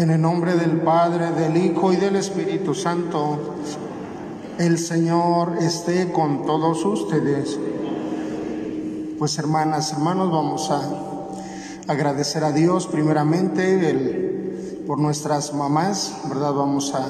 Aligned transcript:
En 0.00 0.08
el 0.08 0.22
nombre 0.22 0.54
del 0.54 0.80
Padre, 0.80 1.30
del 1.32 1.58
Hijo 1.58 1.92
y 1.92 1.96
del 1.96 2.16
Espíritu 2.16 2.74
Santo, 2.74 3.38
el 4.56 4.78
Señor 4.78 5.58
esté 5.60 6.10
con 6.10 6.46
todos 6.46 6.82
ustedes. 6.86 7.58
Pues 9.18 9.38
hermanas, 9.38 9.92
hermanos, 9.92 10.32
vamos 10.32 10.70
a 10.70 10.80
agradecer 11.86 12.44
a 12.44 12.52
Dios 12.52 12.86
primeramente 12.86 14.80
por 14.86 14.98
nuestras 14.98 15.52
mamás, 15.52 16.16
¿verdad? 16.30 16.54
Vamos 16.54 16.94
a 16.94 17.04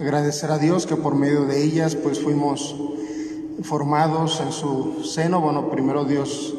agradecer 0.00 0.52
a 0.52 0.58
Dios 0.58 0.86
que 0.86 0.94
por 0.94 1.16
medio 1.16 1.46
de 1.46 1.64
ellas 1.64 1.96
pues 1.96 2.22
fuimos 2.22 2.76
formados 3.64 4.40
en 4.40 4.52
su 4.52 5.02
seno. 5.02 5.40
Bueno, 5.40 5.68
primero 5.68 6.04
Dios 6.04 6.54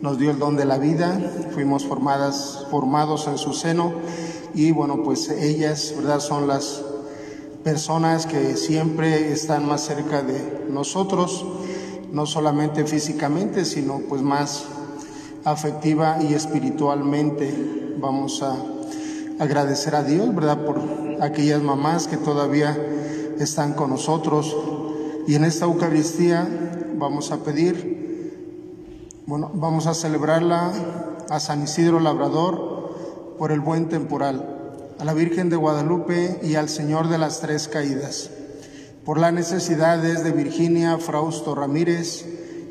nos 0.00 0.18
dio 0.18 0.30
el 0.30 0.38
don 0.38 0.56
de 0.56 0.64
la 0.64 0.78
vida, 0.78 1.20
fuimos 1.52 1.84
formadas, 1.84 2.66
formados 2.70 3.26
en 3.26 3.36
su 3.36 3.52
seno 3.52 3.92
y 4.54 4.70
bueno, 4.70 5.02
pues 5.02 5.28
ellas, 5.28 5.94
¿verdad? 5.96 6.20
Son 6.20 6.46
las 6.46 6.82
personas 7.64 8.26
que 8.26 8.56
siempre 8.56 9.32
están 9.32 9.66
más 9.66 9.82
cerca 9.82 10.22
de 10.22 10.66
nosotros, 10.68 11.44
no 12.12 12.26
solamente 12.26 12.84
físicamente, 12.84 13.64
sino 13.64 14.00
pues 14.08 14.22
más 14.22 14.64
afectiva 15.44 16.18
y 16.22 16.34
espiritualmente. 16.34 17.96
Vamos 17.98 18.42
a 18.42 18.56
agradecer 19.38 19.94
a 19.94 20.02
Dios, 20.02 20.34
¿verdad? 20.34 20.64
Por 20.64 20.80
aquellas 21.20 21.62
mamás 21.62 22.06
que 22.06 22.16
todavía 22.16 22.76
están 23.38 23.74
con 23.74 23.90
nosotros. 23.90 24.54
Y 25.26 25.34
en 25.34 25.44
esta 25.44 25.64
Eucaristía 25.64 26.46
vamos 26.96 27.32
a 27.32 27.38
pedir, 27.38 28.34
bueno, 29.26 29.50
vamos 29.54 29.86
a 29.86 29.94
celebrarla 29.94 30.72
a 31.30 31.40
San 31.40 31.62
Isidro 31.62 31.98
Labrador, 31.98 32.73
por 33.38 33.52
el 33.52 33.60
buen 33.60 33.88
temporal, 33.88 34.94
a 34.98 35.04
la 35.04 35.14
Virgen 35.14 35.50
de 35.50 35.56
Guadalupe 35.56 36.40
y 36.42 36.54
al 36.54 36.68
Señor 36.68 37.08
de 37.08 37.18
las 37.18 37.40
Tres 37.40 37.68
Caídas, 37.68 38.30
por 39.04 39.18
las 39.18 39.32
necesidades 39.32 40.24
de 40.24 40.32
Virginia 40.32 40.98
Frausto 40.98 41.54
Ramírez, 41.54 42.24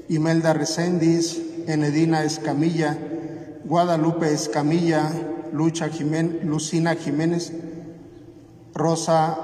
Imelda 0.09 0.53
Recendis, 0.53 1.41
Enedina 1.67 2.23
Escamilla, 2.23 2.97
Guadalupe 3.65 4.33
Escamilla, 4.33 5.09
Lucha 5.53 5.89
Jiménez, 5.89 6.43
Lucina 6.43 6.95
Jiménez, 6.95 7.53
Rosa 8.73 9.37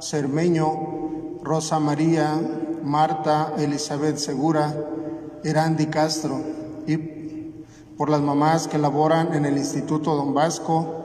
Cermeño, 0.00 1.40
Rosa 1.42 1.78
María, 1.78 2.40
Marta 2.82 3.54
Elizabeth 3.58 4.16
Segura, 4.16 4.74
Erandi 5.44 5.86
Castro 5.86 6.42
y 6.86 7.15
por 7.96 8.10
las 8.10 8.20
mamás 8.20 8.68
que 8.68 8.78
laboran 8.78 9.34
en 9.34 9.46
el 9.46 9.56
Instituto 9.56 10.14
Don 10.16 10.34
Vasco, 10.34 11.04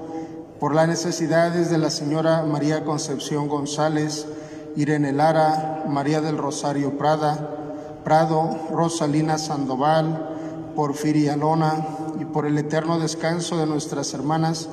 por 0.59 0.75
las 0.75 0.87
necesidades 0.87 1.69
de 1.69 1.77
la 1.77 1.89
señora 1.89 2.43
María 2.43 2.83
Concepción 2.83 3.47
González, 3.47 4.27
Irene 4.75 5.13
Lara, 5.13 5.85
María 5.87 6.19
del 6.21 6.37
Rosario 6.37 6.97
Prada, 6.97 8.01
Prado, 8.03 8.57
Rosalina 8.71 9.37
Sandoval, 9.37 10.73
Porfiria 10.75 11.37
Lona 11.37 11.85
y 12.19 12.25
por 12.25 12.45
el 12.45 12.57
eterno 12.57 12.99
descanso 12.99 13.57
de 13.57 13.67
nuestras 13.67 14.13
hermanas 14.13 14.67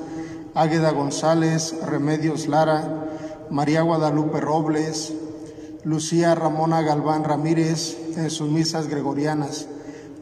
Águeda 0.55 0.91
González, 0.91 1.75
Remedios 1.85 2.47
Lara, 2.47 3.07
María 3.49 3.81
Guadalupe 3.81 4.41
Robles, 4.41 5.13
Lucía 5.83 6.35
Ramona 6.35 6.81
Galván 6.81 7.23
Ramírez 7.23 7.97
en 8.17 8.29
sus 8.29 8.49
misas 8.49 8.87
gregorianas 8.87 9.67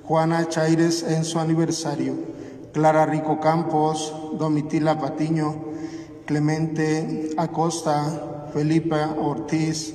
Juana 0.08 0.48
Chaires 0.48 1.04
en 1.04 1.26
su 1.26 1.38
aniversario, 1.38 2.14
Clara 2.72 3.06
Rico 3.06 3.42
Campos, 3.42 4.14
Domitila 4.40 4.98
Patiño, 5.00 5.66
Clemente 6.26 7.32
Acosta, 7.36 8.48
Felipa 8.54 9.14
Ortiz, 9.20 9.94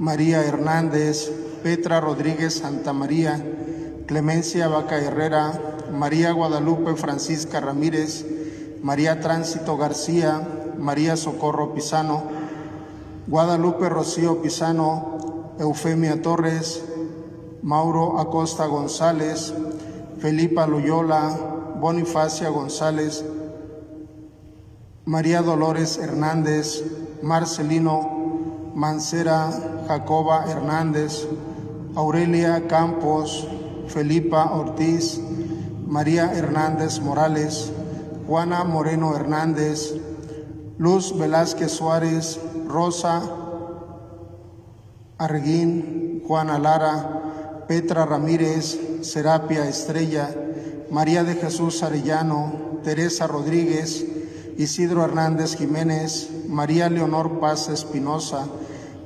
María 0.00 0.44
Hernández, 0.44 1.30
Petra 1.62 2.00
Rodríguez 2.00 2.54
Santa 2.54 2.92
María, 2.92 3.40
Clemencia 4.06 4.66
Vaca 4.66 4.98
Herrera, 4.98 5.52
María 5.92 6.32
Guadalupe 6.32 6.96
Francisca 6.96 7.60
Ramírez, 7.60 8.26
María 8.82 9.20
Tránsito 9.20 9.76
García, 9.76 10.74
María 10.76 11.16
Socorro 11.16 11.72
Pisano, 11.72 12.24
Guadalupe 13.28 13.88
Rocío 13.88 14.42
Pisano, 14.42 15.54
Eufemia 15.60 16.20
Torres, 16.20 16.82
Mauro 17.66 18.20
Acosta 18.20 18.66
González, 18.66 19.52
Felipa 20.20 20.68
Loyola, 20.68 21.74
Bonifacia 21.80 22.48
González, 22.48 23.24
María 25.04 25.42
Dolores 25.42 25.98
Hernández, 25.98 26.84
Marcelino 27.22 28.70
Mancera, 28.72 29.50
Jacoba 29.88 30.44
Hernández, 30.48 31.26
Aurelia 31.96 32.68
Campos, 32.68 33.48
Felipa 33.88 34.44
Ortiz, 34.52 35.20
María 35.88 36.32
Hernández 36.34 37.00
Morales, 37.00 37.72
Juana 38.28 38.62
Moreno 38.62 39.16
Hernández, 39.16 39.92
Luz 40.78 41.18
Velázquez 41.18 41.72
Suárez, 41.72 42.38
Rosa 42.68 43.22
Arguín, 45.18 46.22
Juana 46.28 46.60
Lara, 46.60 47.25
Petra 47.66 48.06
Ramírez, 48.06 48.78
Serapia 49.02 49.68
Estrella, 49.68 50.30
María 50.90 51.24
de 51.24 51.34
Jesús 51.34 51.82
Arellano, 51.82 52.80
Teresa 52.84 53.26
Rodríguez, 53.26 54.04
Isidro 54.56 55.04
Hernández 55.04 55.56
Jiménez, 55.56 56.28
María 56.48 56.88
Leonor 56.88 57.40
Paz 57.40 57.68
Espinosa, 57.68 58.46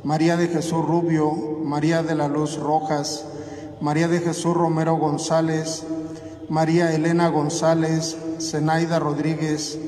María 0.04 0.36
de 0.36 0.48
Jesús 0.48 0.84
Rubio, 0.84 1.32
María 1.64 2.02
de 2.02 2.14
la 2.14 2.28
Luz 2.28 2.58
Rojas, 2.58 3.24
María 3.80 4.08
de 4.08 4.20
Jesús 4.20 4.54
Romero 4.54 4.96
González, 4.96 5.84
María 6.50 6.92
Elena 6.92 7.28
González, 7.28 8.16
Zenaida 8.40 8.98
Rodríguez, 8.98 9.78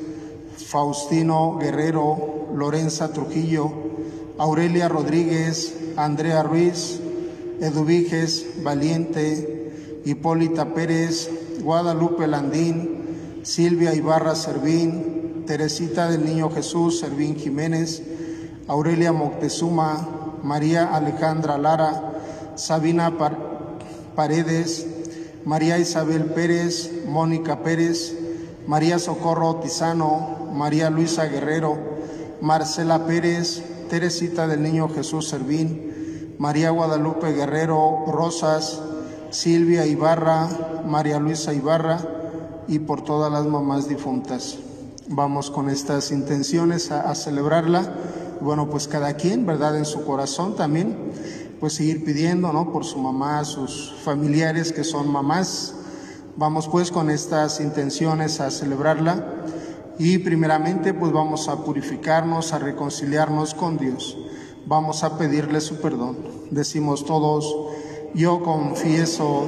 Faustino 0.57 1.59
Guerrero, 1.59 2.49
Lorenza 2.55 3.13
Trujillo, 3.13 3.71
Aurelia 4.39 4.89
Rodríguez, 4.89 5.75
Andrea 5.97 6.43
Ruiz, 6.43 7.01
Eduviges 7.61 8.47
Valiente, 8.63 9.73
Hipólita 10.05 10.75
Pérez, 10.75 11.31
Guadalupe 11.63 12.27
Landín, 12.27 13.41
Silvia 13.43 13.95
Ibarra 13.95 14.35
Servín, 14.35 15.45
Teresita 15.47 16.11
del 16.11 16.25
Niño 16.25 16.51
Jesús 16.51 17.01
Servín 17.01 17.37
Jiménez, 17.37 18.03
Aurelia 18.69 19.13
Moctezuma, 19.13 20.39
María 20.43 20.95
Alejandra 20.95 21.59
Lara, 21.59 22.13
Sabina 22.55 23.13
Paredes, 24.15 24.87
María 25.45 25.79
Isabel 25.79 26.27
Pérez, 26.27 26.91
Mónica 27.07 27.63
Pérez, 27.63 28.15
María 28.67 28.99
Socorro 28.99 29.57
Tizano, 29.57 30.51
María 30.53 30.91
Luisa 30.91 31.27
Guerrero, 31.27 31.77
Marcela 32.41 33.07
Pérez, 33.07 33.63
Teresita 33.89 34.47
del 34.47 34.63
Niño 34.63 34.89
Jesús 34.89 35.29
Servín, 35.29 35.92
María 36.39 36.71
Guadalupe 36.71 37.33
Guerrero 37.33 38.05
Rosas, 38.07 38.81
Silvia 39.31 39.87
Ibarra, 39.87 40.49
María 40.87 41.19
Luisa 41.19 41.53
Ibarra 41.53 42.01
y 42.69 42.81
por 42.81 43.03
todas 43.03 43.31
las 43.31 43.47
mamás 43.47 43.89
difuntas. 43.89 44.59
Vamos 45.09 45.51
con 45.51 45.69
estas 45.69 46.11
intenciones 46.11 46.91
a, 46.91 47.15
celebrarla. 47.15 47.93
Bueno, 48.41 48.69
pues 48.69 48.89
cada 48.89 49.15
quien, 49.15 49.47
¿verdad? 49.47 49.77
En 49.77 49.85
su 49.85 50.05
corazón 50.05 50.57
también, 50.57 50.97
pues 51.61 51.75
seguir 51.75 52.05
pidiendo, 52.05 52.53
¿no? 52.53 52.73
Por 52.73 52.85
su 52.85 52.99
mamá, 52.99 53.45
sus 53.45 53.95
familiares 54.03 54.73
que 54.73 54.85
son 54.85 55.11
mamás. 55.11 55.75
Vamos 56.37 56.67
pues 56.69 56.91
con 56.91 57.11
estas 57.11 57.61
intenciones 57.61 58.41
a 58.41 58.51
celebrarla 58.51 59.25
y 59.99 60.19
primeramente 60.19 60.95
pues 60.95 61.13
vamos 61.13 61.49
a 61.49 61.57
purificarnos, 61.63 62.53
a 62.53 62.59
reconciliarnos 62.59 63.55
con 63.55 63.77
Dios 63.77 64.17
vamos 64.67 65.05
a 65.05 65.19
pedirle 65.19 65.61
su 65.61 65.81
perdón. 65.81 66.17
Decimos 66.51 67.05
todos, 67.05 67.55
yo 68.15 68.43
confieso 68.43 69.45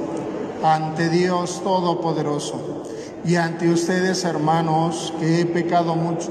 ante 0.63 1.09
Dios 1.09 1.61
Todopoderoso 1.63 2.85
y 3.25 3.37
ante 3.37 3.71
ustedes, 3.71 4.25
hermanos, 4.25 5.13
que 5.19 5.41
he 5.41 5.47
pecado 5.47 5.95
mucho 5.95 6.31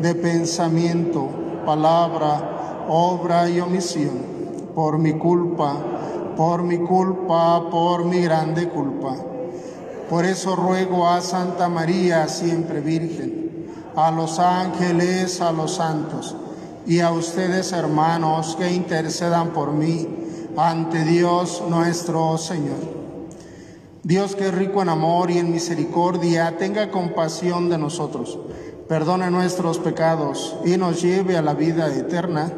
de 0.00 0.14
pensamiento, 0.14 1.28
palabra, 1.64 2.84
obra 2.88 3.48
y 3.48 3.60
omisión, 3.60 4.20
por 4.74 4.98
mi 4.98 5.14
culpa, 5.14 5.76
por 6.36 6.62
mi 6.62 6.78
culpa, 6.78 7.68
por 7.70 8.04
mi 8.04 8.20
grande 8.20 8.68
culpa. 8.68 9.16
Por 10.10 10.24
eso 10.24 10.54
ruego 10.54 11.08
a 11.08 11.20
Santa 11.20 11.68
María, 11.68 12.28
siempre 12.28 12.80
Virgen, 12.80 13.66
a 13.96 14.10
los 14.10 14.38
ángeles, 14.38 15.40
a 15.40 15.50
los 15.52 15.76
santos, 15.76 16.36
y 16.86 17.00
a 17.00 17.10
ustedes, 17.10 17.72
hermanos, 17.72 18.56
que 18.56 18.72
intercedan 18.72 19.50
por 19.50 19.72
mí 19.72 20.06
ante 20.56 21.04
Dios 21.04 21.62
nuestro 21.68 22.38
Señor. 22.38 22.96
Dios 24.02 24.36
que 24.36 24.46
es 24.46 24.54
rico 24.54 24.82
en 24.82 24.88
amor 24.88 25.30
y 25.32 25.38
en 25.38 25.50
misericordia, 25.50 26.56
tenga 26.56 26.92
compasión 26.92 27.68
de 27.68 27.76
nosotros, 27.76 28.38
perdone 28.88 29.30
nuestros 29.32 29.80
pecados 29.80 30.56
y 30.64 30.76
nos 30.76 31.02
lleve 31.02 31.36
a 31.36 31.42
la 31.42 31.54
vida 31.54 31.92
eterna. 31.92 32.52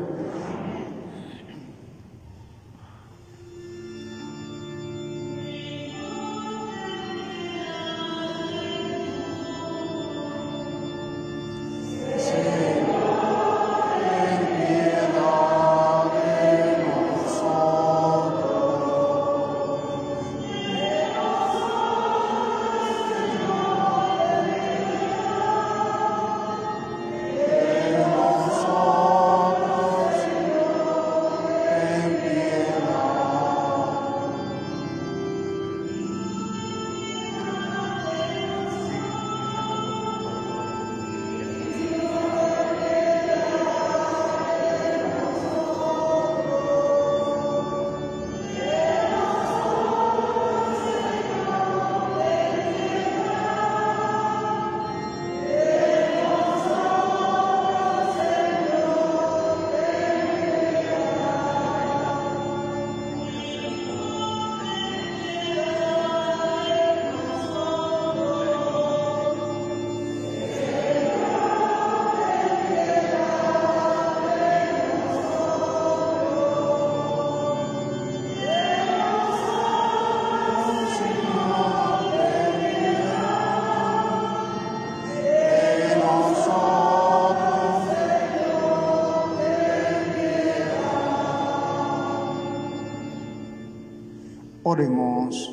Oremos. 94.71 95.51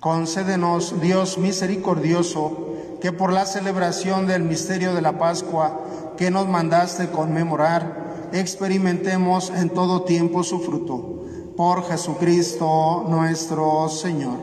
Concédenos, 0.00 1.02
Dios 1.02 1.36
misericordioso, 1.36 2.96
que 2.98 3.12
por 3.12 3.30
la 3.30 3.44
celebración 3.44 4.26
del 4.26 4.42
misterio 4.42 4.94
de 4.94 5.02
la 5.02 5.18
Pascua 5.18 5.82
que 6.16 6.30
nos 6.30 6.48
mandaste 6.48 7.10
conmemorar, 7.10 8.30
experimentemos 8.32 9.50
en 9.50 9.68
todo 9.68 10.04
tiempo 10.04 10.42
su 10.42 10.60
fruto. 10.60 11.26
Por 11.58 11.86
Jesucristo 11.86 13.04
nuestro 13.06 13.90
Señor. 13.90 14.38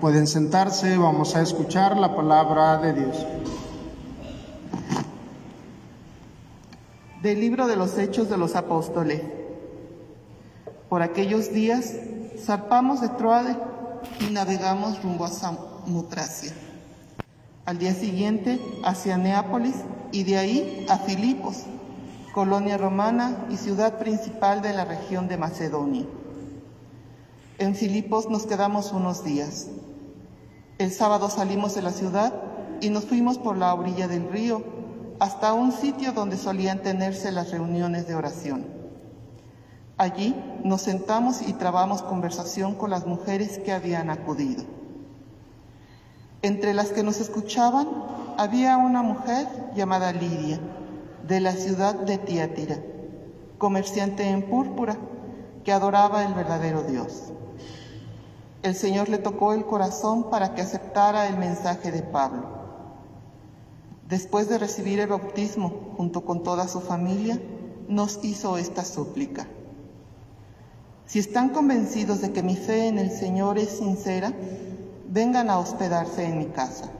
Pueden 0.00 0.26
sentarse, 0.26 0.96
vamos 0.96 1.36
a 1.36 1.42
escuchar 1.42 1.98
la 1.98 2.16
palabra 2.16 2.78
de 2.78 2.92
Dios. 2.94 3.26
Del 7.20 7.42
libro 7.42 7.66
de 7.66 7.76
los 7.76 7.98
Hechos 7.98 8.30
de 8.30 8.38
los 8.38 8.56
Apóstoles. 8.56 9.20
Por 10.88 11.02
aquellos 11.02 11.52
días 11.52 11.92
zarpamos 12.44 13.00
de 13.00 13.08
Troade 13.10 13.56
y 14.20 14.30
navegamos 14.30 15.02
rumbo 15.02 15.24
a 15.24 15.28
Samotracia. 15.28 16.52
Al 17.66 17.78
día 17.78 17.92
siguiente 17.92 18.60
hacia 18.84 19.18
Neápolis 19.18 19.76
y 20.12 20.24
de 20.24 20.38
ahí 20.38 20.86
a 20.88 20.98
Filipos, 20.98 21.64
colonia 22.32 22.78
romana 22.78 23.46
y 23.50 23.56
ciudad 23.56 23.98
principal 23.98 24.62
de 24.62 24.72
la 24.72 24.84
región 24.84 25.28
de 25.28 25.36
Macedonia. 25.36 26.06
En 27.58 27.74
Filipos 27.74 28.30
nos 28.30 28.46
quedamos 28.46 28.92
unos 28.92 29.24
días. 29.24 29.66
El 30.78 30.92
sábado 30.92 31.28
salimos 31.28 31.74
de 31.74 31.82
la 31.82 31.90
ciudad 31.90 32.32
y 32.80 32.90
nos 32.90 33.04
fuimos 33.04 33.36
por 33.36 33.56
la 33.56 33.74
orilla 33.74 34.06
del 34.06 34.30
río 34.30 34.62
hasta 35.18 35.52
un 35.52 35.72
sitio 35.72 36.12
donde 36.12 36.36
solían 36.36 36.78
tenerse 36.78 37.32
las 37.32 37.50
reuniones 37.50 38.06
de 38.06 38.14
oración. 38.14 38.77
Allí 39.98 40.36
nos 40.62 40.82
sentamos 40.82 41.42
y 41.42 41.54
trabamos 41.54 42.02
conversación 42.02 42.76
con 42.76 42.90
las 42.90 43.04
mujeres 43.04 43.58
que 43.58 43.72
habían 43.72 44.10
acudido. 44.10 44.62
Entre 46.40 46.72
las 46.72 46.90
que 46.90 47.02
nos 47.02 47.20
escuchaban 47.20 47.88
había 48.36 48.76
una 48.76 49.02
mujer 49.02 49.48
llamada 49.74 50.12
Lidia, 50.12 50.60
de 51.26 51.40
la 51.40 51.50
ciudad 51.50 51.96
de 51.96 52.16
Tiátira, 52.16 52.78
comerciante 53.58 54.30
en 54.30 54.48
púrpura, 54.48 54.96
que 55.64 55.72
adoraba 55.72 56.24
el 56.24 56.32
verdadero 56.32 56.84
Dios. 56.84 57.32
El 58.62 58.76
Señor 58.76 59.08
le 59.08 59.18
tocó 59.18 59.52
el 59.52 59.66
corazón 59.66 60.30
para 60.30 60.54
que 60.54 60.62
aceptara 60.62 61.26
el 61.26 61.38
mensaje 61.38 61.90
de 61.90 62.02
Pablo. 62.04 62.46
Después 64.08 64.48
de 64.48 64.58
recibir 64.58 65.00
el 65.00 65.08
bautismo 65.08 65.92
junto 65.96 66.24
con 66.24 66.44
toda 66.44 66.68
su 66.68 66.80
familia, 66.80 67.40
nos 67.88 68.24
hizo 68.24 68.58
esta 68.58 68.84
súplica. 68.84 69.48
Si 71.08 71.18
están 71.18 71.48
convencidos 71.48 72.20
de 72.20 72.32
que 72.32 72.42
mi 72.42 72.54
fe 72.54 72.86
en 72.86 72.98
el 72.98 73.10
Señor 73.10 73.56
es 73.56 73.78
sincera, 73.78 74.30
vengan 75.08 75.48
a 75.48 75.58
hospedarse 75.58 76.26
en 76.26 76.36
mi 76.36 76.48
casa. 76.48 76.90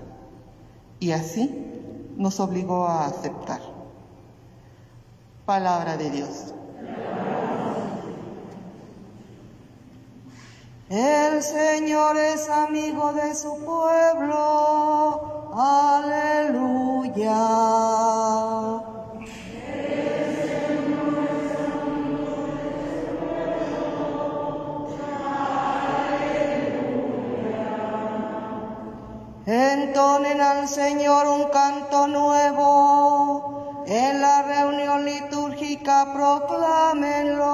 Y 0.98 1.12
así 1.12 2.10
nos 2.16 2.40
obligó 2.40 2.86
a 2.86 3.04
aceptar. 3.04 3.60
Palabra 5.44 5.98
de 5.98 6.08
Dios. 6.08 6.54
El 10.88 11.42
Señor 11.42 12.16
es 12.16 12.48
amigo 12.48 13.12
de 13.12 13.34
su 13.34 13.58
pueblo. 13.58 15.50
Aleluya. 15.54 16.78
Entonen 29.50 30.42
al 30.42 30.68
Señor 30.68 31.26
un 31.26 31.44
canto 31.44 32.06
nuevo, 32.06 33.82
en 33.86 34.20
la 34.20 34.42
reunión 34.42 35.06
litúrgica 35.06 36.12
proclámenlo. 36.12 37.46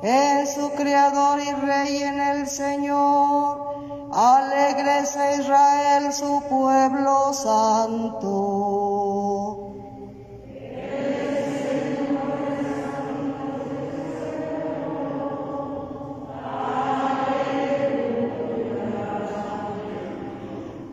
Es 0.00 0.54
su 0.54 0.70
Creador 0.70 1.40
y 1.40 1.52
Rey 1.52 2.02
en 2.04 2.18
el 2.20 2.48
Señor, 2.48 4.08
alegrese 4.14 5.36
Israel 5.40 6.10
su 6.10 6.42
pueblo 6.48 7.34
santo. 7.34 8.99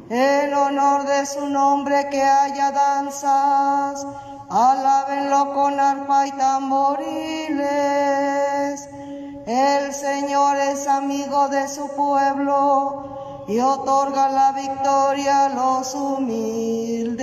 En 0.10 0.54
honor 0.54 1.06
de 1.06 1.26
su 1.26 1.48
nombre 1.48 2.08
que 2.10 2.22
haya 2.22 2.72
danzas, 2.72 4.06
alábenlo 4.50 5.54
con 5.54 5.80
arpa 5.80 6.28
y 6.28 6.32
tamboriles. 6.32 7.68
El 9.46 9.94
Señor 9.94 10.58
es 10.58 10.88
amigo 10.88 11.50
de 11.50 11.68
su 11.68 11.88
pueblo 11.96 13.46
y 13.48 13.60
otorga 13.60 14.30
la 14.30 14.52
victoria 14.54 15.46
a 15.46 15.50
los 15.50 15.94
humildes. 15.94 17.18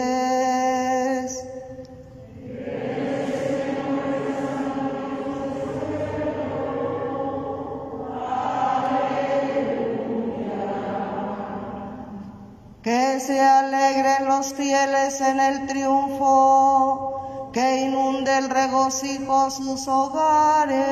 Que 12.85 13.19
se 13.19 13.41
alegren 13.41 14.27
los 14.27 14.53
fieles 14.53 15.19
en 15.23 15.41
el 15.41 15.67
triunfo, 15.67 17.49
que 17.51 17.81
inunde 17.81 18.37
el 18.37 18.51
regocijo 18.51 19.51
sus 19.51 19.89
hogares, 19.89 20.85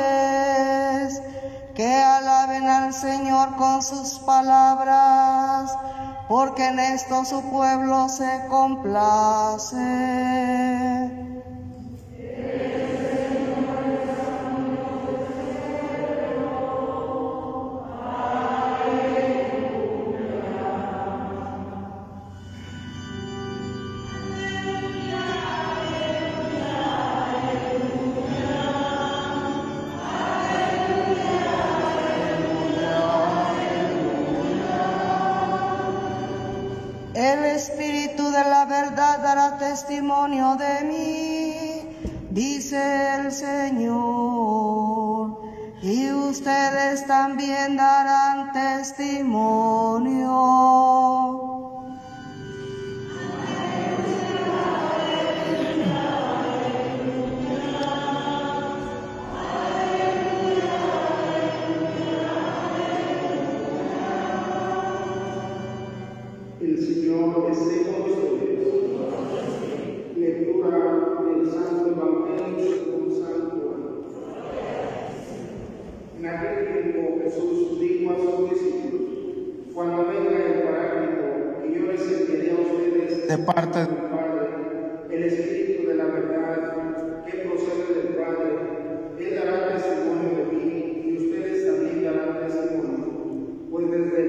que 1.75 1.95
alaben 1.95 2.67
al 2.67 2.95
Señor 2.95 3.57
con 3.57 3.83
sus 3.83 4.21
palabras, 4.21 5.71
porque 6.31 6.69
en 6.69 6.79
esto 6.79 7.27
su 7.27 7.43
pueblo 7.51 8.09
se 8.09 8.47
complace. 8.49 9.77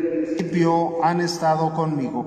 Principio 0.08 1.04
han 1.04 1.22
estado 1.22 1.74
conmigo. 1.74 2.26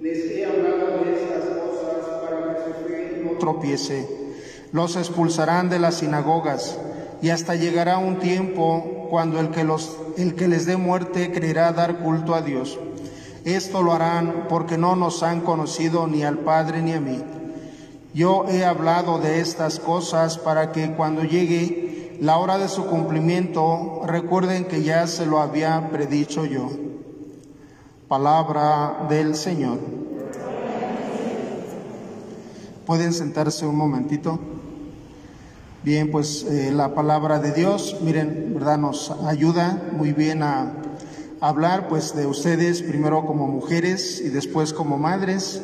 Les 0.00 0.30
he 0.30 0.44
hablado 0.44 1.04
de 1.04 1.12
estas 1.12 1.44
cosas 1.44 2.06
para 2.22 2.54
que 2.54 2.62
su 2.64 2.88
fe 2.88 3.22
no 3.24 3.38
tropiece. 3.38 4.06
Los 4.72 4.96
expulsarán 4.96 5.68
de 5.68 5.78
las 5.78 5.96
sinagogas 5.96 6.78
y 7.20 7.30
hasta 7.30 7.54
llegará 7.54 7.98
un 7.98 8.18
tiempo 8.18 9.06
cuando 9.10 9.38
el 9.38 9.50
que, 9.50 9.64
los, 9.64 9.96
el 10.16 10.34
que 10.34 10.48
les 10.48 10.66
dé 10.66 10.76
muerte 10.76 11.30
creerá 11.30 11.72
dar 11.72 11.98
culto 11.98 12.34
a 12.34 12.42
Dios. 12.42 12.78
Esto 13.44 13.82
lo 13.82 13.92
harán 13.92 14.46
porque 14.48 14.78
no 14.78 14.96
nos 14.96 15.22
han 15.22 15.40
conocido 15.40 16.06
ni 16.06 16.22
al 16.22 16.38
Padre 16.38 16.80
ni 16.82 16.92
a 16.92 17.00
mí. 17.00 17.22
Yo 18.14 18.44
he 18.48 18.64
hablado 18.64 19.18
de 19.18 19.40
estas 19.40 19.80
cosas 19.80 20.38
para 20.38 20.70
que 20.70 20.92
cuando 20.92 21.24
llegue 21.24 21.81
la 22.22 22.38
hora 22.38 22.56
de 22.56 22.68
su 22.68 22.86
cumplimiento 22.86 24.02
recuerden 24.06 24.66
que 24.66 24.84
ya 24.84 25.08
se 25.08 25.26
lo 25.26 25.40
había 25.40 25.90
predicho 25.90 26.44
yo. 26.44 26.70
Palabra 28.06 29.06
del 29.08 29.34
Señor. 29.34 29.80
Pueden 32.86 33.12
sentarse 33.12 33.66
un 33.66 33.74
momentito. 33.74 34.38
Bien, 35.82 36.12
pues 36.12 36.44
eh, 36.44 36.70
la 36.70 36.94
palabra 36.94 37.40
de 37.40 37.50
Dios, 37.50 37.96
miren, 38.02 38.54
¿verdad? 38.54 38.78
Nos 38.78 39.10
ayuda 39.26 39.82
muy 39.90 40.12
bien 40.12 40.44
a 40.44 40.74
hablar 41.40 41.88
pues 41.88 42.14
de 42.14 42.26
ustedes, 42.26 42.82
primero 42.82 43.26
como 43.26 43.48
mujeres 43.48 44.22
y 44.24 44.28
después 44.28 44.72
como 44.72 44.96
madres, 44.96 45.60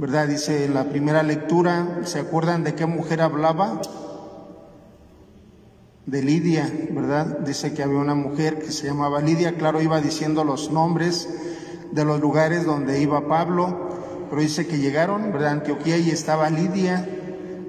¿verdad? 0.00 0.26
Dice 0.26 0.68
la 0.68 0.86
primera 0.86 1.22
lectura, 1.22 2.00
¿se 2.02 2.18
acuerdan 2.18 2.64
de 2.64 2.74
qué 2.74 2.84
mujer 2.84 3.20
hablaba? 3.20 3.80
De 6.06 6.22
Lidia, 6.22 6.70
¿verdad? 6.90 7.40
Dice 7.40 7.72
que 7.72 7.82
había 7.82 7.98
una 7.98 8.14
mujer 8.14 8.58
que 8.58 8.70
se 8.72 8.86
llamaba 8.86 9.20
Lidia, 9.20 9.56
claro, 9.56 9.80
iba 9.80 10.00
diciendo 10.00 10.44
los 10.44 10.70
nombres 10.70 11.28
de 11.92 12.04
los 12.04 12.20
lugares 12.20 12.66
donde 12.66 13.00
iba 13.00 13.26
Pablo, 13.26 14.26
pero 14.28 14.42
dice 14.42 14.66
que 14.66 14.78
llegaron, 14.78 15.32
¿verdad? 15.32 15.52
Antioquía 15.52 15.96
y 15.96 16.10
estaba 16.10 16.50
Lidia, 16.50 17.08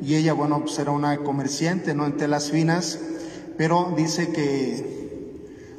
y 0.02 0.16
ella, 0.16 0.34
bueno, 0.34 0.62
pues 0.62 0.78
era 0.80 0.92
una 0.92 1.18
comerciante, 1.18 1.96
¿no? 1.96 2.06
En 2.06 2.18
telas 2.18 2.52
finas, 2.52 3.00
pero 3.58 3.94
dice 3.96 4.32
que 4.32 4.96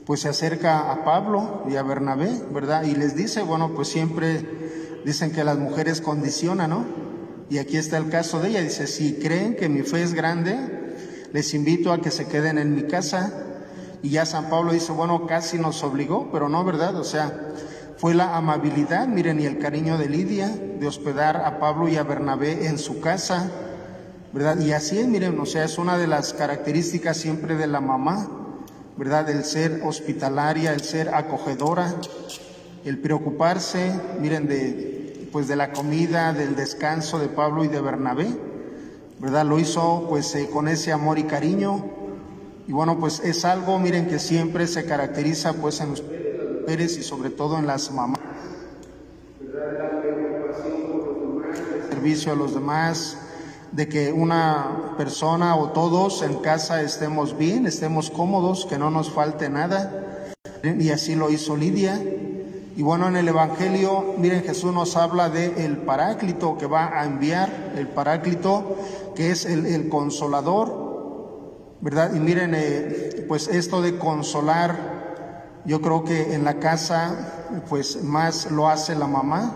pues 0.07 0.21
se 0.21 0.29
acerca 0.29 0.93
a 0.93 1.05
Pablo 1.05 1.65
y 1.69 1.75
a 1.77 1.83
Bernabé, 1.83 2.31
¿verdad? 2.55 2.85
Y 2.85 2.95
les 2.95 3.17
dice, 3.17 3.43
bueno, 3.43 3.73
pues 3.75 3.89
siempre 3.89 5.01
dicen 5.05 5.33
que 5.33 5.43
las 5.43 5.59
mujeres 5.59 6.01
condicionan, 6.01 6.71
¿no? 6.71 6.85
Y 7.51 7.59
aquí 7.59 7.77
está 7.77 7.99
el 7.99 8.09
caso 8.09 8.41
de 8.41 8.51
ella, 8.51 8.63
dice, 8.63 8.87
si 8.87 9.15
creen 9.15 9.57
que 9.57 9.69
mi 9.69 9.83
fe 9.83 10.03
es 10.03 10.15
grande, 10.15 10.86
les 11.33 11.55
invito 11.55 11.93
a 11.93 12.01
que 12.01 12.11
se 12.11 12.27
queden 12.27 12.59
en 12.59 12.75
mi 12.75 12.85
casa. 12.85 13.33
Y 14.03 14.11
ya 14.11 14.27
San 14.27 14.49
Pablo 14.51 14.73
dice, 14.73 14.93
bueno, 14.93 15.27
casi 15.27 15.59
nos 15.59 15.83
obligó, 15.83 16.31
pero 16.31 16.49
no, 16.49 16.65
¿verdad? 16.65 16.97
O 16.97 17.05
sea, 17.05 17.33
fue 17.97 18.15
la 18.15 18.37
amabilidad, 18.37 19.09
miren, 19.09 19.41
y 19.41 19.47
el 19.47 19.59
cariño 19.59 19.97
de 19.97 20.09
Lidia 20.09 20.49
de 20.49 20.87
hospedar 20.87 21.39
a 21.39 21.59
Pablo 21.59 21.89
y 21.89 21.97
a 21.97 22.03
Bernabé 22.03 22.67
en 22.67 22.79
su 22.79 23.01
casa, 23.01 23.51
¿verdad? 24.33 24.59
Y 24.61 24.73
así 24.73 24.99
es, 24.99 25.09
miren, 25.09 25.41
o 25.41 25.47
sea, 25.47 25.65
es 25.65 25.79
una 25.79 25.97
de 25.97 26.07
las 26.07 26.35
características 26.35 27.17
siempre 27.17 27.57
de 27.57 27.67
la 27.67 27.81
mamá, 27.81 28.29
¿verdad? 28.99 29.31
El 29.31 29.45
ser 29.45 29.81
hospitalaria, 29.83 30.75
el 30.75 30.83
ser 30.83 31.15
acogedora, 31.15 31.95
el 32.85 32.99
preocuparse, 32.99 33.99
miren, 34.21 34.47
de, 34.47 35.29
pues 35.33 35.49
de 35.49 35.57
la 35.57 35.73
comida, 35.73 36.35
del 36.35 36.55
descanso 36.55 37.19
de 37.19 37.29
Pablo 37.29 37.65
y 37.65 37.69
de 37.69 37.81
Bernabé, 37.81 38.29
¿verdad? 39.19 39.47
Lo 39.47 39.59
hizo 39.59 40.07
pues 40.09 40.35
eh, 40.35 40.49
con 40.53 40.69
ese 40.69 40.93
amor 40.93 41.19
y 41.19 41.25
cariño. 41.25 41.85
Y 42.69 42.73
bueno, 42.73 42.99
pues 42.99 43.21
es 43.21 43.45
algo, 43.45 43.79
miren, 43.79 44.09
que 44.09 44.19
siempre 44.19 44.67
se 44.67 44.85
caracteriza 44.85 45.55
pues 45.55 45.81
en 45.81 45.91
los 45.91 46.03
mujeres 46.03 46.99
y 46.99 47.03
sobre 47.03 47.31
todo 47.31 47.59
en 47.59 47.67
las 47.67 47.91
mamás, 47.93 48.19
el 49.41 49.53
servicio 51.89 52.33
a 52.33 52.35
los 52.35 52.55
demás, 52.55 53.19
de 53.71 53.89
que 53.89 54.13
una 54.13 54.95
persona 54.97 55.55
o 55.55 55.71
todos 55.71 56.23
en 56.23 56.35
casa 56.37 56.83
estemos 56.83 57.39
bien, 57.39 57.67
estemos 57.67 58.11
cómodos, 58.11 58.67
que 58.67 58.79
no 58.79 58.91
nos 58.91 59.11
falte 59.11 59.49
nada. 59.49 60.35
Y 60.65 60.91
así 60.91 61.15
lo 61.15 61.31
hizo 61.31 61.57
Lidia. 61.57 62.03
Y 62.77 62.83
bueno, 62.83 63.09
en 63.09 63.17
el 63.17 63.29
Evangelio, 63.29 64.15
miren, 64.19 64.43
Jesús 64.43 64.73
nos 64.73 64.97
habla 64.97 65.31
de 65.31 65.65
el 65.65 65.79
Paráclito 65.79 66.59
que 66.59 66.67
va 66.67 67.01
a 67.01 67.07
enviar, 67.07 67.73
el 67.77 67.89
Paráclito 67.89 68.77
que 69.17 69.33
es 69.33 69.45
el, 69.45 69.89
consolador, 69.89 71.77
¿verdad? 71.81 72.15
Y 72.15 72.21
miren, 72.21 72.53
eh, 72.55 73.25
pues 73.27 73.49
esto 73.49 73.83
de 73.83 73.99
consolar, 73.99 75.63
yo 75.65 75.81
creo 75.81 76.05
que 76.05 76.35
en 76.35 76.45
la 76.45 76.61
casa, 76.61 77.51
pues 77.69 78.05
más 78.05 78.51
lo 78.53 78.69
hace 78.69 78.95
la 78.95 79.09
mamá, 79.09 79.53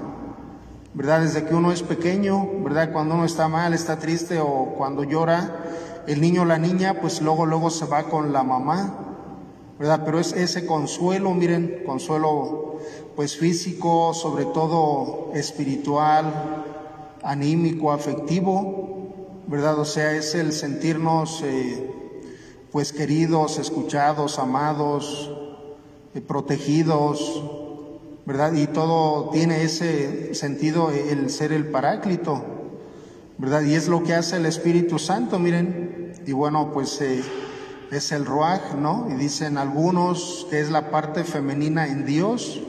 ¿verdad? 0.94 1.20
Desde 1.20 1.44
que 1.44 1.54
uno 1.54 1.70
es 1.70 1.82
pequeño, 1.82 2.48
¿verdad? 2.64 2.90
Cuando 2.92 3.14
uno 3.14 3.24
está 3.24 3.46
mal, 3.46 3.72
está 3.74 3.98
triste 3.98 4.40
o 4.40 4.74
cuando 4.76 5.04
llora, 5.04 6.02
el 6.08 6.20
niño 6.20 6.42
o 6.42 6.44
la 6.46 6.58
niña, 6.58 7.00
pues 7.00 7.22
luego, 7.22 7.46
luego 7.46 7.70
se 7.70 7.86
va 7.86 8.04
con 8.04 8.32
la 8.32 8.42
mamá, 8.42 8.94
¿verdad? 9.78 10.02
Pero 10.04 10.18
es 10.18 10.32
ese 10.32 10.66
consuelo, 10.66 11.32
miren, 11.32 11.84
consuelo 11.86 12.78
pues 13.14 13.36
físico, 13.36 14.14
sobre 14.14 14.46
todo 14.46 15.30
espiritual, 15.34 16.32
anímico, 17.22 17.92
afectivo, 17.92 18.99
¿verdad? 19.50 19.80
O 19.80 19.84
sea, 19.84 20.12
es 20.12 20.36
el 20.36 20.52
sentirnos 20.52 21.42
eh, 21.42 21.90
pues 22.70 22.92
queridos, 22.92 23.58
escuchados, 23.58 24.38
amados, 24.38 25.28
eh, 26.14 26.20
protegidos, 26.20 27.42
¿verdad? 28.26 28.52
Y 28.52 28.68
todo 28.68 29.30
tiene 29.30 29.64
ese 29.64 30.36
sentido, 30.36 30.92
el 30.92 31.30
ser 31.30 31.52
el 31.52 31.66
paráclito, 31.66 32.44
¿verdad? 33.38 33.62
Y 33.62 33.74
es 33.74 33.88
lo 33.88 34.04
que 34.04 34.14
hace 34.14 34.36
el 34.36 34.46
Espíritu 34.46 35.00
Santo, 35.00 35.40
miren, 35.40 36.12
y 36.24 36.30
bueno, 36.30 36.70
pues 36.72 37.00
eh, 37.00 37.20
es 37.90 38.12
el 38.12 38.26
ruaj, 38.26 38.76
¿no? 38.76 39.08
Y 39.10 39.14
dicen 39.14 39.58
algunos 39.58 40.46
que 40.48 40.60
es 40.60 40.70
la 40.70 40.92
parte 40.92 41.24
femenina 41.24 41.88
en 41.88 42.06
Dios. 42.06 42.60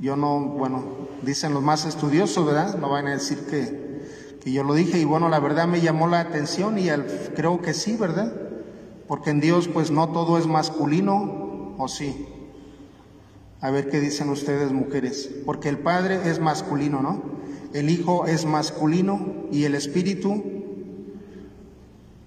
Yo 0.00 0.16
no, 0.16 0.40
bueno, 0.40 0.82
dicen 1.22 1.54
los 1.54 1.62
más 1.62 1.86
estudiosos, 1.86 2.44
¿verdad? 2.44 2.74
No 2.76 2.88
van 2.90 3.06
a 3.06 3.12
decir 3.12 3.46
que, 3.48 3.79
que 4.42 4.52
yo 4.52 4.64
lo 4.64 4.74
dije 4.74 4.98
y 4.98 5.04
bueno, 5.04 5.28
la 5.28 5.40
verdad 5.40 5.66
me 5.66 5.80
llamó 5.80 6.06
la 6.06 6.20
atención 6.20 6.78
y 6.78 6.88
al, 6.88 7.06
creo 7.36 7.60
que 7.60 7.74
sí, 7.74 7.96
¿verdad? 7.96 8.32
Porque 9.06 9.30
en 9.30 9.40
Dios 9.40 9.68
pues 9.68 9.90
no 9.90 10.08
todo 10.10 10.38
es 10.38 10.46
masculino, 10.46 11.74
¿o 11.78 11.88
sí? 11.88 12.26
A 13.60 13.70
ver 13.70 13.90
qué 13.90 14.00
dicen 14.00 14.30
ustedes 14.30 14.72
mujeres, 14.72 15.28
porque 15.44 15.68
el 15.68 15.78
Padre 15.78 16.30
es 16.30 16.40
masculino, 16.40 17.02
¿no? 17.02 17.22
El 17.74 17.90
Hijo 17.90 18.26
es 18.26 18.46
masculino 18.46 19.20
y 19.52 19.64
el 19.64 19.74
Espíritu 19.74 20.42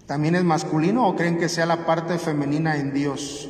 también 0.06 0.36
es 0.36 0.44
masculino 0.44 1.08
o 1.08 1.16
creen 1.16 1.38
que 1.38 1.50
sea 1.50 1.66
la 1.66 1.86
parte 1.86 2.18
femenina 2.20 2.78
en 2.78 2.94
Dios. 2.94 3.50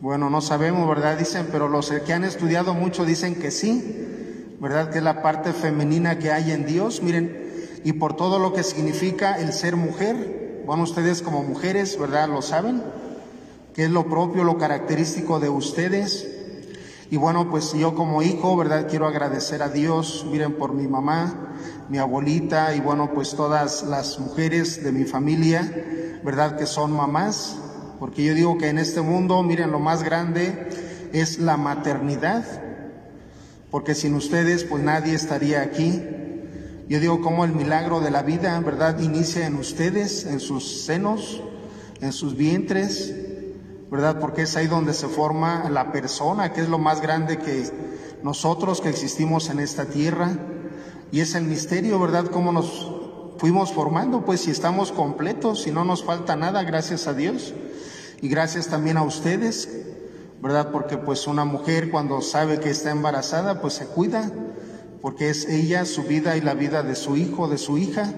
Bueno, 0.00 0.30
no 0.30 0.40
sabemos, 0.40 0.88
¿verdad? 0.88 1.18
Dicen, 1.18 1.48
pero 1.52 1.68
los 1.68 1.90
que 1.90 2.12
han 2.12 2.24
estudiado 2.24 2.74
mucho 2.74 3.04
dicen 3.04 3.34
que 3.34 3.50
sí, 3.50 4.29
¿verdad? 4.60 4.90
Que 4.90 4.98
es 4.98 5.04
la 5.04 5.22
parte 5.22 5.52
femenina 5.52 6.18
que 6.18 6.30
hay 6.30 6.52
en 6.52 6.66
Dios. 6.66 7.02
Miren, 7.02 7.50
y 7.82 7.94
por 7.94 8.14
todo 8.14 8.38
lo 8.38 8.52
que 8.52 8.62
significa 8.62 9.38
el 9.38 9.52
ser 9.52 9.76
mujer. 9.76 10.62
Bueno, 10.66 10.82
ustedes 10.82 11.22
como 11.22 11.42
mujeres, 11.42 11.98
¿verdad? 11.98 12.28
Lo 12.28 12.42
saben, 12.42 12.82
que 13.74 13.84
es 13.84 13.90
lo 13.90 14.06
propio, 14.08 14.44
lo 14.44 14.58
característico 14.58 15.40
de 15.40 15.48
ustedes. 15.48 16.28
Y 17.10 17.16
bueno, 17.16 17.50
pues 17.50 17.72
yo 17.72 17.94
como 17.96 18.22
hijo, 18.22 18.56
¿verdad? 18.56 18.86
Quiero 18.88 19.06
agradecer 19.06 19.62
a 19.62 19.68
Dios, 19.68 20.24
miren, 20.30 20.52
por 20.54 20.74
mi 20.74 20.86
mamá, 20.86 21.56
mi 21.88 21.98
abuelita 21.98 22.72
y 22.74 22.80
bueno, 22.80 23.10
pues 23.12 23.34
todas 23.34 23.82
las 23.82 24.20
mujeres 24.20 24.84
de 24.84 24.92
mi 24.92 25.04
familia, 25.04 25.68
¿verdad? 26.22 26.56
Que 26.56 26.66
son 26.66 26.92
mamás, 26.92 27.56
porque 27.98 28.22
yo 28.22 28.34
digo 28.34 28.58
que 28.58 28.68
en 28.68 28.78
este 28.78 29.00
mundo, 29.00 29.42
miren, 29.42 29.72
lo 29.72 29.80
más 29.80 30.04
grande 30.04 30.68
es 31.12 31.40
la 31.40 31.56
maternidad, 31.56 32.44
porque 33.70 33.94
sin 33.94 34.14
ustedes, 34.14 34.64
pues 34.64 34.82
nadie 34.82 35.14
estaría 35.14 35.62
aquí. 35.62 36.02
Yo 36.88 36.98
digo 36.98 37.20
como 37.20 37.44
el 37.44 37.52
milagro 37.52 38.00
de 38.00 38.10
la 38.10 38.22
vida, 38.22 38.58
¿verdad? 38.60 38.98
Inicia 39.00 39.46
en 39.46 39.54
ustedes, 39.54 40.26
en 40.26 40.40
sus 40.40 40.82
senos, 40.82 41.40
en 42.00 42.12
sus 42.12 42.36
vientres, 42.36 43.14
¿verdad? 43.90 44.18
Porque 44.18 44.42
es 44.42 44.56
ahí 44.56 44.66
donde 44.66 44.92
se 44.92 45.06
forma 45.06 45.70
la 45.70 45.92
persona, 45.92 46.52
que 46.52 46.62
es 46.62 46.68
lo 46.68 46.78
más 46.78 47.00
grande 47.00 47.38
que 47.38 47.64
nosotros 48.22 48.80
que 48.80 48.88
existimos 48.88 49.50
en 49.50 49.60
esta 49.60 49.86
tierra. 49.86 50.36
Y 51.12 51.20
es 51.20 51.34
el 51.34 51.44
misterio, 51.44 51.98
¿verdad? 52.00 52.26
Cómo 52.26 52.52
nos 52.52 52.90
fuimos 53.38 53.72
formando, 53.72 54.24
pues 54.24 54.40
si 54.40 54.50
estamos 54.50 54.92
completos, 54.92 55.62
si 55.62 55.70
no 55.70 55.84
nos 55.84 56.04
falta 56.04 56.36
nada, 56.36 56.62
gracias 56.62 57.06
a 57.06 57.14
Dios. 57.14 57.54
Y 58.20 58.28
gracias 58.28 58.68
también 58.68 58.96
a 58.96 59.02
ustedes, 59.02 59.68
¿verdad? 60.42 60.70
Porque 60.72 60.96
pues 60.96 61.26
una 61.26 61.44
mujer 61.44 61.90
cuando 61.90 62.22
sabe 62.22 62.60
que 62.60 62.70
está 62.70 62.90
embarazada, 62.90 63.60
pues 63.60 63.74
se 63.74 63.86
cuida, 63.86 64.30
porque 65.02 65.30
es 65.30 65.48
ella, 65.48 65.84
su 65.84 66.04
vida 66.04 66.36
y 66.36 66.40
la 66.40 66.54
vida 66.54 66.82
de 66.82 66.94
su 66.94 67.16
hijo, 67.16 67.48
de 67.48 67.58
su 67.58 67.78
hija, 67.78 68.12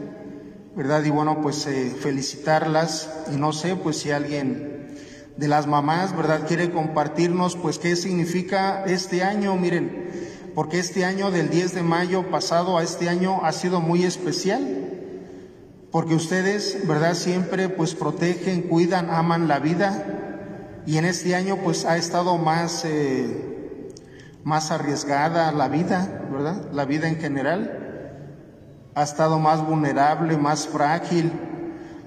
¿verdad? 0.77 1.05
Y 1.05 1.11
bueno, 1.11 1.41
pues 1.43 1.67
eh, 1.67 1.95
felicitarlas 2.01 3.11
y 3.33 3.37
no 3.37 3.53
sé, 3.53 3.77
pues 3.77 3.99
si 3.99 4.11
alguien 4.11 4.97
de 5.37 5.49
las 5.49 5.67
mamás, 5.67 6.17
¿verdad? 6.17 6.47
Quiere 6.47 6.71
compartirnos, 6.71 7.57
pues 7.57 7.79
qué 7.79 7.97
significa 7.97 8.85
este 8.85 9.23
año, 9.23 9.57
miren, 9.57 10.11
porque 10.55 10.79
este 10.79 11.05
año 11.05 11.31
del 11.31 11.51
10 11.51 11.75
de 11.75 11.83
mayo 11.83 12.31
pasado 12.31 12.79
a 12.79 12.83
este 12.83 13.09
año 13.09 13.45
ha 13.45 13.53
sido 13.53 13.81
muy 13.81 14.05
especial, 14.05 14.91
porque 15.91 16.15
ustedes, 16.15 16.87
¿verdad? 16.87 17.15
Siempre 17.15 17.69
pues 17.69 17.95
protegen, 17.95 18.63
cuidan, 18.63 19.11
aman 19.11 19.49
la 19.49 19.59
vida 19.59 20.22
y 20.87 20.97
en 20.99 21.05
este 21.05 21.35
año 21.35 21.59
pues 21.63 21.85
ha 21.85 21.97
estado 21.97 22.39
más... 22.39 22.85
Eh, 22.85 23.49
más 24.45 24.71
arriesgada 24.71 25.53
la 25.53 25.69
vida, 25.69 26.27
¿verdad? 26.31 26.71
La 26.73 26.85
vida 26.85 27.09
en 27.09 27.17
general 27.17 27.79
ha 28.95 29.03
estado 29.03 29.39
más 29.39 29.65
vulnerable, 29.67 30.37
más 30.37 30.67
frágil. 30.67 31.33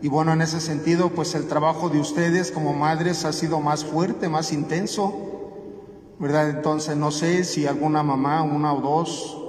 Y 0.02 0.08
bueno, 0.08 0.34
en 0.34 0.42
ese 0.42 0.60
sentido, 0.60 1.10
pues 1.10 1.34
el 1.36 1.48
trabajo 1.48 1.90
de 1.90 2.00
ustedes 2.00 2.52
como 2.52 2.74
madres 2.74 3.26
ha 3.26 3.34
sido 3.34 3.60
más 3.62 3.86
fuerte, 3.86 4.30
más 4.30 4.52
intenso, 4.52 5.14
¿verdad? 6.20 6.50
Entonces, 6.50 6.96
no 6.98 7.12
sé 7.12 7.44
si 7.44 7.66
alguna 7.66 8.04
mamá, 8.04 8.44
una 8.44 8.74
o 8.74 8.82
dos, 8.82 9.42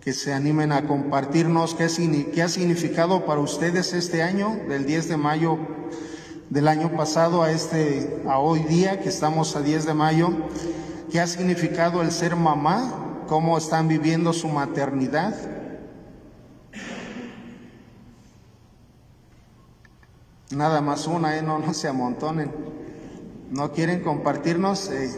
que 0.00 0.12
se 0.14 0.32
animen 0.32 0.72
a 0.72 0.86
compartirnos 0.86 1.74
qué, 1.74 1.88
qué 2.32 2.42
ha 2.42 2.48
significado 2.48 3.26
para 3.26 3.40
ustedes 3.40 3.92
este 3.92 4.22
año, 4.22 4.60
del 4.68 4.86
10 4.86 5.08
de 5.08 5.16
mayo 5.18 5.58
del 6.50 6.66
año 6.66 6.90
pasado 6.96 7.44
a 7.44 7.52
este, 7.52 8.22
a 8.28 8.38
hoy 8.38 8.60
día, 8.64 9.00
que 9.00 9.08
estamos 9.08 9.54
a 9.54 9.62
10 9.62 9.86
de 9.86 9.94
mayo, 9.94 10.30
qué 11.10 11.20
ha 11.20 11.26
significado 11.28 12.02
el 12.02 12.10
ser 12.10 12.34
mamá, 12.34 13.22
cómo 13.28 13.56
están 13.56 13.86
viviendo 13.86 14.32
su 14.32 14.48
maternidad. 14.48 15.34
Nada 20.50 20.80
más 20.80 21.06
una, 21.06 21.36
¿eh? 21.38 21.42
no, 21.42 21.60
no 21.60 21.72
se 21.72 21.86
amontonen. 21.86 22.50
No 23.50 23.70
quieren 23.70 24.02
compartirnos 24.02 24.90
eh, 24.90 25.10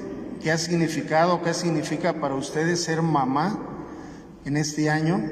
qué 0.42 0.52
ha 0.52 0.58
significado, 0.58 1.42
qué 1.42 1.54
significa 1.54 2.12
para 2.12 2.34
ustedes 2.34 2.84
ser 2.84 3.00
mamá 3.00 3.58
en 4.44 4.58
este 4.58 4.90
año, 4.90 5.30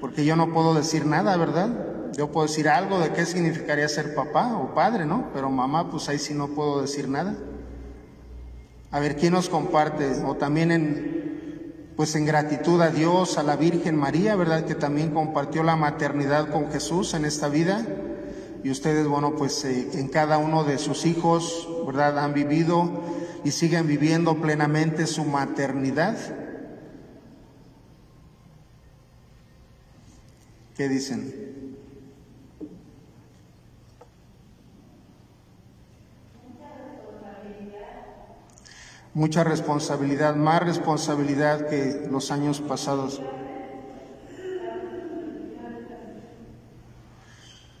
porque 0.00 0.24
yo 0.24 0.36
no 0.36 0.54
puedo 0.54 0.72
decir 0.72 1.04
nada, 1.04 1.36
¿verdad? 1.36 1.93
Yo 2.16 2.30
puedo 2.30 2.46
decir 2.46 2.68
algo 2.68 3.00
de 3.00 3.12
qué 3.12 3.26
significaría 3.26 3.88
ser 3.88 4.14
papá 4.14 4.56
o 4.56 4.74
padre, 4.74 5.04
¿no? 5.04 5.30
Pero 5.32 5.50
mamá, 5.50 5.90
pues 5.90 6.08
ahí 6.08 6.18
sí 6.18 6.32
no 6.32 6.48
puedo 6.48 6.80
decir 6.80 7.08
nada. 7.08 7.34
A 8.92 9.00
ver, 9.00 9.16
¿quién 9.16 9.32
nos 9.32 9.48
comparte? 9.48 10.22
O 10.24 10.36
también 10.36 10.70
en, 10.70 11.90
pues 11.96 12.14
en 12.14 12.24
gratitud 12.24 12.80
a 12.80 12.90
Dios, 12.90 13.36
a 13.38 13.42
la 13.42 13.56
Virgen 13.56 13.96
María, 13.96 14.36
¿verdad? 14.36 14.64
Que 14.64 14.76
también 14.76 15.10
compartió 15.10 15.64
la 15.64 15.74
maternidad 15.74 16.50
con 16.50 16.70
Jesús 16.70 17.14
en 17.14 17.24
esta 17.24 17.48
vida. 17.48 17.84
Y 18.62 18.70
ustedes, 18.70 19.08
bueno, 19.08 19.34
pues 19.34 19.64
eh, 19.64 19.90
en 19.94 20.08
cada 20.08 20.38
uno 20.38 20.62
de 20.62 20.78
sus 20.78 21.06
hijos, 21.06 21.68
¿verdad? 21.84 22.18
Han 22.20 22.32
vivido 22.32 23.02
y 23.42 23.50
siguen 23.50 23.88
viviendo 23.88 24.40
plenamente 24.40 25.08
su 25.08 25.24
maternidad. 25.24 26.16
¿Qué 30.76 30.88
dicen? 30.88 31.43
Mucha 39.14 39.44
responsabilidad, 39.44 40.34
más 40.34 40.62
responsabilidad 40.62 41.68
que 41.68 42.06
los 42.10 42.30
años 42.30 42.60
pasados. 42.60 43.22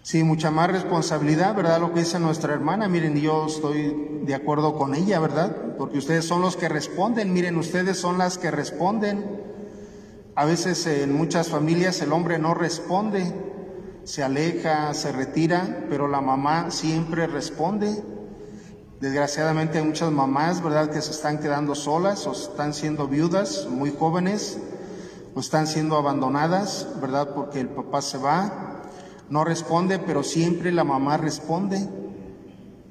Sí, 0.02 0.22
mucha 0.22 0.50
más 0.50 0.70
responsabilidad, 0.70 1.56
¿verdad? 1.56 1.80
Lo 1.80 1.92
que 1.92 2.00
dice 2.00 2.20
nuestra 2.20 2.52
hermana, 2.52 2.88
miren, 2.88 3.16
yo 3.16 3.46
estoy 3.46 4.20
de 4.22 4.34
acuerdo 4.34 4.76
con 4.76 4.94
ella, 4.94 5.18
¿verdad? 5.18 5.76
Porque 5.78 5.98
ustedes 5.98 6.26
son 6.26 6.40
los 6.40 6.56
que 6.56 6.68
responden, 6.68 7.32
miren, 7.32 7.56
ustedes 7.56 7.98
son 7.98 8.18
las 8.18 8.38
que 8.38 8.50
responden. 8.50 9.24
A 10.36 10.44
veces 10.44 10.86
en 10.86 11.16
muchas 11.16 11.48
familias 11.48 12.00
el 12.02 12.12
hombre 12.12 12.38
no 12.38 12.54
responde, 12.54 13.32
se 14.04 14.22
aleja, 14.22 14.92
se 14.92 15.10
retira, 15.10 15.86
pero 15.88 16.06
la 16.06 16.20
mamá 16.20 16.70
siempre 16.70 17.26
responde. 17.26 18.13
Desgraciadamente 19.00 19.78
hay 19.78 19.84
muchas 19.84 20.10
mamás, 20.12 20.62
¿verdad?, 20.62 20.90
que 20.90 21.02
se 21.02 21.10
están 21.10 21.38
quedando 21.38 21.74
solas 21.74 22.26
o 22.26 22.32
están 22.32 22.72
siendo 22.72 23.08
viudas 23.08 23.66
muy 23.68 23.90
jóvenes 23.90 24.58
o 25.34 25.40
están 25.40 25.66
siendo 25.66 25.96
abandonadas, 25.96 26.86
¿verdad?, 27.00 27.34
porque 27.34 27.60
el 27.60 27.68
papá 27.68 28.00
se 28.02 28.18
va, 28.18 28.82
no 29.28 29.44
responde, 29.44 29.98
pero 29.98 30.22
siempre 30.22 30.70
la 30.70 30.84
mamá 30.84 31.16
responde, 31.16 31.88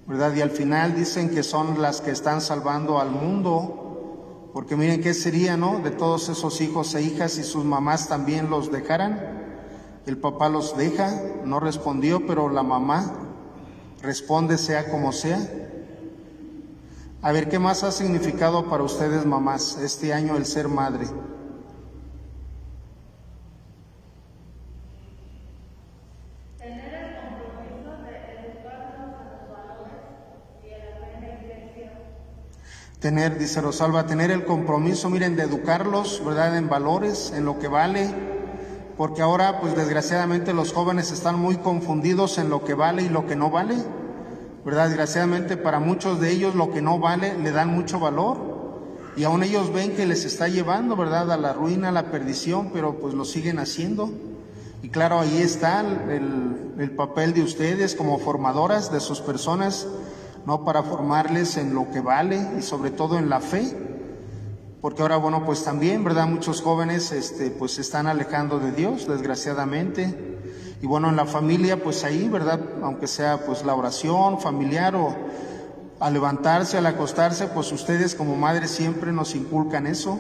¿verdad? 0.06 0.36
Y 0.36 0.42
al 0.42 0.52
final 0.52 0.94
dicen 0.94 1.30
que 1.30 1.42
son 1.42 1.82
las 1.82 2.02
que 2.02 2.12
están 2.12 2.42
salvando 2.42 3.00
al 3.00 3.10
mundo, 3.10 4.50
porque 4.54 4.76
miren 4.76 5.02
qué 5.02 5.14
sería, 5.14 5.56
¿no?, 5.58 5.80
de 5.80 5.92
todos 5.92 6.28
esos 6.30 6.60
hijos 6.62 6.94
e 6.96 7.02
hijas 7.02 7.32
si 7.32 7.44
sus 7.44 7.64
mamás 7.64 8.10
también 8.10 8.50
los 8.50 8.72
dejaran. 8.72 9.42
El 10.06 10.18
papá 10.18 10.50
los 10.50 10.78
deja, 10.78 11.12
no 11.46 11.62
respondió, 11.62 12.28
pero 12.28 12.50
la 12.50 12.62
mamá 12.62 13.14
responde 14.02 14.58
sea 14.58 14.92
como 14.92 15.14
sea. 15.14 15.40
A 17.26 17.32
ver, 17.32 17.48
¿qué 17.48 17.58
más 17.58 17.86
ha 17.86 17.92
significado 17.94 18.70
para 18.70 18.84
ustedes, 18.84 19.26
mamás, 19.26 19.78
este 19.78 20.14
año 20.14 20.36
el 20.36 20.46
ser 20.46 20.68
madre? 20.68 21.06
Tener 26.58 26.94
el 26.94 27.16
compromiso 27.16 27.92
de 28.04 28.12
educarnos 28.44 29.16
a 29.16 29.24
los 29.32 29.50
valores 29.56 30.04
y 30.66 30.74
a 30.74 30.80
la 31.00 31.08
fe 31.22 31.92
Tener, 33.00 33.40
dice 33.40 33.62
Rosalba, 33.62 34.06
tener 34.06 34.30
el 34.30 34.44
compromiso, 34.44 35.10
miren, 35.10 35.38
de 35.38 35.44
educarlos, 35.44 36.22
¿verdad?, 36.26 36.58
en 36.58 36.68
valores, 36.68 37.32
en 37.34 37.46
lo 37.46 37.58
que 37.58 37.70
vale, 37.70 38.14
porque 38.98 39.22
ahora, 39.22 39.62
pues 39.62 39.78
desgraciadamente 39.78 40.52
los 40.52 40.74
jóvenes 40.74 41.14
están 41.14 41.40
muy 41.40 41.56
confundidos 41.56 42.38
en 42.38 42.50
lo 42.50 42.66
que 42.66 42.74
vale 42.74 43.04
y 43.04 43.08
lo 43.08 43.26
que 43.26 43.38
no 43.38 43.50
vale. 43.50 43.78
¿Verdad? 44.66 44.88
Desgraciadamente 44.88 45.58
para 45.58 45.80
muchos 45.80 46.20
de 46.20 46.32
ellos 46.32 46.56
lo 46.56 46.72
que 46.72 46.82
no 46.82 47.00
vale 47.00 47.38
le 47.38 47.52
dan 47.52 47.70
mucho 47.70 48.00
valor 48.00 48.38
y 49.16 49.26
aún 49.26 49.44
ellos 49.44 49.72
ven 49.72 49.96
que 49.96 50.06
les 50.06 50.26
está 50.26 50.48
llevando, 50.48 50.96
¿verdad? 50.96 51.32
A 51.32 51.38
la 51.38 51.54
ruina, 51.54 51.90
a 51.90 51.92
la 51.92 52.12
perdición, 52.12 52.72
pero 52.74 53.00
pues 53.00 53.14
lo 53.14 53.26
siguen 53.26 53.60
haciendo. 53.60 54.12
Y 54.82 54.90
claro, 54.90 55.20
ahí 55.20 55.38
está 55.38 55.82
el, 55.82 56.74
el 56.80 56.92
papel 56.92 57.34
de 57.34 57.44
ustedes 57.44 57.96
como 57.96 58.18
formadoras 58.18 58.92
de 58.92 59.00
sus 59.00 59.22
personas, 59.22 59.88
¿no? 60.46 60.66
Para 60.66 60.82
formarles 60.84 61.58
en 61.58 61.76
lo 61.76 61.92
que 61.92 62.02
vale 62.02 62.50
y 62.58 62.62
sobre 62.62 62.90
todo 62.90 63.20
en 63.20 63.30
la 63.30 63.40
fe, 63.40 63.78
porque 64.84 65.02
ahora, 65.02 65.16
bueno, 65.16 65.46
pues 65.46 65.64
también, 65.64 66.04
¿verdad? 66.04 66.28
Muchos 66.28 66.62
jóvenes, 66.62 67.14
este, 67.14 67.52
pues 67.52 67.72
se 67.76 67.80
están 67.80 68.06
alejando 68.06 68.60
de 68.60 68.74
Dios, 68.74 69.08
desgraciadamente, 69.08 70.42
y 70.84 70.86
bueno, 70.86 71.08
en 71.08 71.16
la 71.16 71.26
familia, 71.26 71.82
pues 71.82 72.04
ahí, 72.04 72.28
¿verdad? 72.28 72.60
Aunque 72.82 73.08
sea 73.08 73.46
pues 73.46 73.64
la 73.64 73.74
oración 73.74 74.42
familiar 74.42 74.98
o 74.98 75.16
al 76.02 76.12
levantarse, 76.12 76.78
al 76.78 76.86
acostarse, 76.86 77.48
pues 77.48 77.72
ustedes 77.72 78.16
como 78.16 78.36
madres 78.36 78.72
siempre 78.72 79.14
nos 79.14 79.34
inculcan 79.34 79.88
eso. 79.88 80.20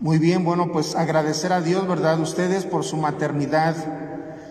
Muy 0.00 0.18
bien, 0.18 0.44
bueno, 0.44 0.70
pues 0.70 0.96
agradecer 0.96 1.54
a 1.54 1.62
Dios, 1.62 1.88
¿verdad? 1.88 2.20
Ustedes 2.20 2.66
por 2.66 2.84
su 2.84 2.98
maternidad 2.98 3.74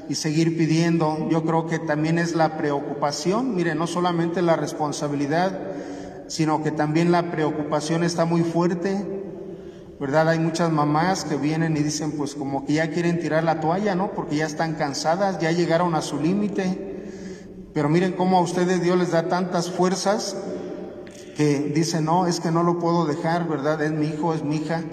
y 0.09 0.15
seguir 0.15 0.57
pidiendo. 0.57 1.29
Yo 1.29 1.43
creo 1.43 1.67
que 1.67 1.77
también 1.77 2.17
es 2.17 2.33
la 2.33 2.57
preocupación, 2.57 3.55
mire, 3.55 3.75
no 3.75 3.85
solamente 3.85 4.41
la 4.41 4.55
responsabilidad, 4.55 5.59
sino 6.25 6.63
que 6.63 6.71
también 6.71 7.11
la 7.11 7.29
preocupación 7.29 8.03
está 8.03 8.25
muy 8.25 8.41
fuerte, 8.41 9.16
¿verdad? 9.99 10.29
Hay 10.29 10.39
muchas 10.39 10.71
mamás 10.71 11.25
que 11.25 11.37
vienen 11.37 11.75
y 11.77 11.81
dicen, 11.81 12.11
pues 12.13 12.35
como 12.35 12.65
que 12.65 12.73
ya 12.73 12.91
quieren 12.91 13.19
tirar 13.19 13.43
la 13.43 13.59
toalla, 13.59 13.95
¿no? 13.95 14.11
Porque 14.11 14.35
ya 14.35 14.45
están 14.45 14.75
cansadas, 14.75 15.39
ya 15.39 15.51
llegaron 15.51 15.95
a 15.95 16.01
su 16.01 16.19
límite. 16.19 17.69
Pero 17.73 17.89
miren 17.89 18.13
cómo 18.13 18.37
a 18.37 18.41
ustedes 18.41 18.81
Dios 18.81 18.97
les 18.97 19.11
da 19.11 19.27
tantas 19.27 19.71
fuerzas 19.71 20.35
que 21.35 21.71
dicen, 21.73 22.05
no, 22.05 22.25
es 22.25 22.39
que 22.39 22.51
no 22.51 22.63
lo 22.63 22.79
puedo 22.79 23.05
dejar, 23.05 23.47
¿verdad? 23.47 23.81
Es 23.81 23.91
mi 23.91 24.07
hijo, 24.07 24.33
es 24.33 24.43
mi 24.43 24.57
hija 24.57 24.83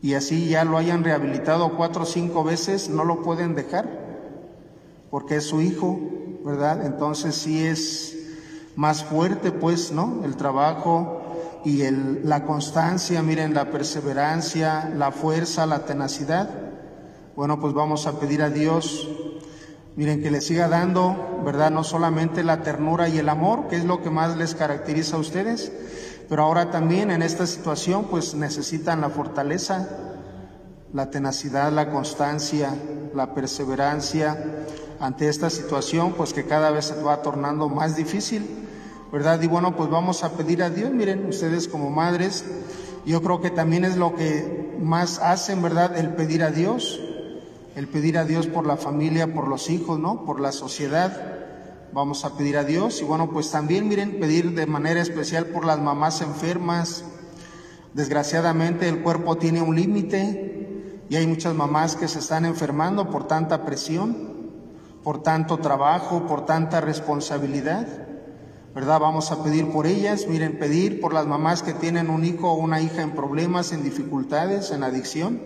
y 0.00 0.14
así 0.14 0.48
ya 0.48 0.64
lo 0.64 0.78
hayan 0.78 1.02
rehabilitado 1.02 1.76
cuatro 1.76 2.02
o 2.02 2.06
cinco 2.06 2.44
veces, 2.44 2.88
no 2.88 3.04
lo 3.04 3.22
pueden 3.22 3.54
dejar, 3.54 3.88
porque 5.10 5.36
es 5.36 5.44
su 5.44 5.60
hijo, 5.60 5.98
¿verdad? 6.44 6.86
Entonces 6.86 7.34
sí 7.34 7.64
es 7.64 8.16
más 8.76 9.04
fuerte, 9.04 9.50
pues, 9.50 9.90
¿no? 9.90 10.22
El 10.24 10.36
trabajo 10.36 11.17
y 11.64 11.82
el, 11.82 12.20
la 12.28 12.44
constancia, 12.44 13.22
miren, 13.22 13.54
la 13.54 13.70
perseverancia, 13.70 14.92
la 14.96 15.10
fuerza, 15.10 15.66
la 15.66 15.84
tenacidad. 15.84 16.48
Bueno, 17.36 17.60
pues 17.60 17.74
vamos 17.74 18.06
a 18.06 18.18
pedir 18.18 18.42
a 18.42 18.50
Dios, 18.50 19.08
miren, 19.96 20.22
que 20.22 20.30
le 20.30 20.40
siga 20.40 20.68
dando, 20.68 21.40
¿verdad? 21.44 21.70
No 21.70 21.84
solamente 21.84 22.42
la 22.42 22.62
ternura 22.62 23.08
y 23.08 23.18
el 23.18 23.28
amor, 23.28 23.68
que 23.68 23.76
es 23.76 23.84
lo 23.84 24.02
que 24.02 24.10
más 24.10 24.36
les 24.36 24.54
caracteriza 24.54 25.16
a 25.16 25.20
ustedes, 25.20 25.72
pero 26.28 26.42
ahora 26.42 26.70
también 26.70 27.10
en 27.10 27.22
esta 27.22 27.46
situación 27.46 28.04
pues 28.10 28.34
necesitan 28.34 29.00
la 29.00 29.10
fortaleza, 29.10 29.88
la 30.92 31.10
tenacidad, 31.10 31.72
la 31.72 31.90
constancia, 31.90 32.74
la 33.14 33.34
perseverancia 33.34 34.36
ante 35.00 35.28
esta 35.28 35.48
situación 35.48 36.12
pues 36.12 36.32
que 36.32 36.44
cada 36.44 36.70
vez 36.70 36.86
se 36.86 37.02
va 37.02 37.22
tornando 37.22 37.68
más 37.68 37.96
difícil, 37.96 38.67
¿verdad? 39.12 39.40
Y 39.42 39.46
bueno, 39.46 39.76
pues 39.76 39.90
vamos 39.90 40.24
a 40.24 40.32
pedir 40.32 40.62
a 40.62 40.70
Dios, 40.70 40.90
miren, 40.90 41.26
ustedes 41.26 41.68
como 41.68 41.90
madres, 41.90 42.44
yo 43.06 43.22
creo 43.22 43.40
que 43.40 43.50
también 43.50 43.84
es 43.84 43.96
lo 43.96 44.14
que 44.14 44.76
más 44.80 45.18
hacen, 45.18 45.62
¿verdad? 45.62 45.96
El 45.96 46.14
pedir 46.14 46.42
a 46.42 46.50
Dios, 46.50 47.00
el 47.74 47.88
pedir 47.88 48.18
a 48.18 48.24
Dios 48.24 48.46
por 48.46 48.66
la 48.66 48.76
familia, 48.76 49.32
por 49.32 49.48
los 49.48 49.70
hijos, 49.70 49.98
¿no? 49.98 50.24
Por 50.24 50.40
la 50.40 50.52
sociedad. 50.52 51.36
Vamos 51.92 52.24
a 52.26 52.36
pedir 52.36 52.58
a 52.58 52.64
Dios 52.64 53.00
y 53.00 53.04
bueno, 53.04 53.30
pues 53.30 53.50
también 53.50 53.88
miren, 53.88 54.20
pedir 54.20 54.54
de 54.54 54.66
manera 54.66 55.00
especial 55.00 55.46
por 55.46 55.64
las 55.64 55.78
mamás 55.78 56.20
enfermas. 56.20 57.04
Desgraciadamente 57.94 58.88
el 58.88 59.02
cuerpo 59.02 59.38
tiene 59.38 59.62
un 59.62 59.74
límite 59.74 61.00
y 61.08 61.16
hay 61.16 61.26
muchas 61.26 61.54
mamás 61.54 61.96
que 61.96 62.08
se 62.08 62.18
están 62.18 62.44
enfermando 62.44 63.08
por 63.08 63.26
tanta 63.26 63.64
presión, 63.64 64.50
por 65.02 65.22
tanto 65.22 65.58
trabajo, 65.58 66.26
por 66.26 66.44
tanta 66.44 66.82
responsabilidad. 66.82 68.07
¿Verdad? 68.78 69.00
Vamos 69.00 69.32
a 69.32 69.42
pedir 69.42 69.72
por 69.72 69.88
ellas, 69.88 70.28
miren, 70.28 70.56
pedir 70.56 71.00
por 71.00 71.12
las 71.12 71.26
mamás 71.26 71.64
que 71.64 71.72
tienen 71.72 72.10
un 72.10 72.24
hijo 72.24 72.52
o 72.52 72.54
una 72.54 72.80
hija 72.80 73.02
en 73.02 73.10
problemas, 73.10 73.72
en 73.72 73.82
dificultades, 73.82 74.70
en 74.70 74.84
adicción, 74.84 75.40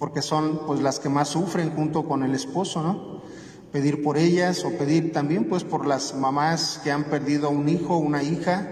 porque 0.00 0.20
son 0.20 0.62
pues 0.66 0.80
las 0.80 0.98
que 0.98 1.08
más 1.08 1.28
sufren 1.28 1.70
junto 1.70 2.08
con 2.08 2.24
el 2.24 2.34
esposo, 2.34 2.82
¿no? 2.82 3.22
pedir 3.70 4.02
por 4.02 4.18
ellas 4.18 4.64
o 4.64 4.70
pedir 4.70 5.12
también 5.12 5.44
pues 5.48 5.62
por 5.62 5.86
las 5.86 6.16
mamás 6.16 6.80
que 6.82 6.90
han 6.90 7.04
perdido 7.04 7.50
un 7.50 7.68
hijo, 7.68 7.98
una 7.98 8.24
hija, 8.24 8.68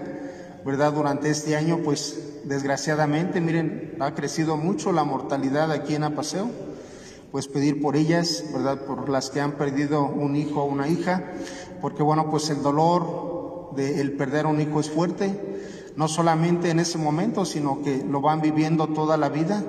¿verdad? 0.65 0.91
Durante 0.91 1.29
este 1.29 1.55
año 1.55 1.79
pues 1.81 2.41
desgraciadamente, 2.43 3.39
miren, 3.39 3.95
ha 4.01 4.13
crecido 4.13 4.57
mucho 4.57 4.91
la 4.91 5.05
mortalidad 5.05 5.71
aquí 5.71 5.95
en 5.95 6.03
Apaseo, 6.03 6.49
pues 7.31 7.47
pedir 7.47 7.81
por 7.81 7.95
ellas, 7.95 8.43
¿verdad? 8.51 8.81
Por 8.81 9.07
las 9.07 9.29
que 9.29 9.39
han 9.39 9.53
perdido 9.53 10.03
un 10.03 10.35
hijo 10.35 10.63
o 10.63 10.65
una 10.65 10.89
hija, 10.89 11.23
porque 11.79 12.03
bueno, 12.03 12.29
pues 12.29 12.49
el 12.49 12.61
dolor 12.61 13.34
de 13.75 14.01
el 14.01 14.13
perder 14.13 14.45
un 14.45 14.61
hijo 14.61 14.79
es 14.79 14.89
fuerte, 14.89 15.93
no 15.95 16.07
solamente 16.07 16.69
en 16.69 16.79
ese 16.79 16.97
momento, 16.97 17.45
sino 17.45 17.81
que 17.81 18.03
lo 18.03 18.21
van 18.21 18.41
viviendo 18.41 18.87
toda 18.87 19.17
la 19.17 19.29
vida, 19.29 19.63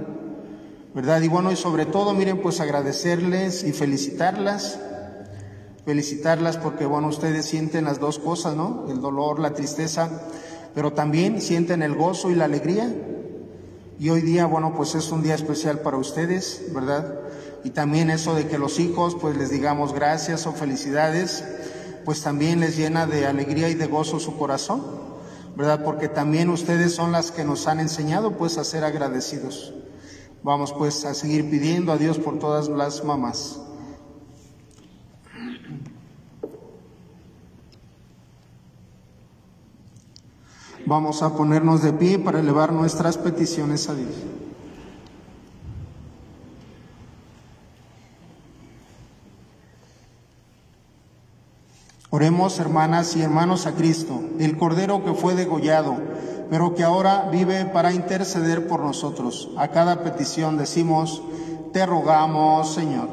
¿verdad? 0.95 1.21
Y 1.23 1.29
bueno, 1.29 1.53
y 1.53 1.57
sobre 1.57 1.87
todo, 1.87 2.15
miren, 2.15 2.41
pues 2.41 2.61
agradecerles 2.61 3.65
y 3.65 3.73
felicitarlas 3.73 4.79
felicitarlas 5.87 6.57
porque, 6.57 6.85
bueno, 6.85 7.07
ustedes 7.07 7.47
sienten 7.47 7.85
las 7.85 8.01
dos 8.01 8.19
cosas, 8.19 8.57
¿no? 8.57 8.87
El 8.91 9.01
dolor, 9.01 9.39
la 9.39 9.55
tristeza, 9.55 10.11
pero 10.75 10.93
también 10.93 11.41
sienten 11.41 11.81
el 11.81 11.95
gozo 11.95 12.29
y 12.29 12.35
la 12.35 12.47
alegría. 12.47 12.93
Y 13.99 14.11
hoy 14.11 14.21
día, 14.21 14.47
bueno, 14.47 14.75
pues 14.77 14.97
es 14.97 15.11
un 15.13 15.23
día 15.23 15.37
especial 15.37 15.79
para 15.79 15.97
ustedes, 15.97 16.65
¿verdad? 16.75 17.21
Y 17.63 17.71
también 17.71 18.11
eso 18.11 18.35
de 18.35 18.49
que 18.49 18.59
los 18.59 18.81
hijos, 18.81 19.17
pues 19.19 19.37
les 19.37 19.51
digamos 19.51 19.95
gracias 19.95 20.47
o 20.49 20.53
felicidades, 20.53 21.45
pues 22.07 22.23
también 22.23 22.61
les 22.61 22.77
llena 22.77 23.05
de 23.05 23.27
alegría 23.27 23.69
y 23.69 23.75
de 23.75 23.89
gozo 23.89 24.21
su 24.21 24.39
corazón, 24.39 24.81
¿verdad? 25.57 25.83
Porque 25.83 26.09
también 26.09 26.51
ustedes 26.51 26.95
son 26.95 27.11
las 27.11 27.33
que 27.33 27.45
nos 27.45 27.67
han 27.67 27.81
enseñado, 27.81 28.39
pues, 28.39 28.59
a 28.59 28.65
ser 28.65 28.85
agradecidos. 28.85 29.75
Vamos, 30.45 30.73
pues, 30.73 31.05
a 31.05 31.15
seguir 31.15 31.51
pidiendo 31.51 31.91
a 31.91 31.97
Dios 31.97 32.21
por 32.21 32.39
todas 32.39 32.69
las 32.69 33.03
mamás. 33.03 33.59
Vamos 40.87 41.23
a 41.23 41.37
ponernos 41.37 41.83
de 41.83 41.93
pie 41.93 42.21
para 42.21 42.39
elevar 42.39 42.73
nuestras 42.73 43.19
peticiones 43.19 43.89
a 43.89 43.97
Dios. 43.97 44.15
Oremos, 52.17 52.59
hermanas 52.61 53.15
y 53.15 53.21
hermanos, 53.21 53.67
a 53.67 53.73
Cristo, 53.73 54.23
el 54.39 54.57
Cordero 54.57 55.05
que 55.05 55.13
fue 55.13 55.35
degollado, 55.35 55.99
pero 56.49 56.75
que 56.75 56.83
ahora 56.83 57.29
vive 57.31 57.67
para 57.67 57.93
interceder 57.93 58.69
por 58.69 58.81
nosotros. 58.81 59.51
A 59.59 59.69
cada 59.69 60.03
petición 60.03 60.57
decimos, 60.57 61.23
te 61.75 61.85
rogamos, 61.85 62.73
Señor. 62.73 63.11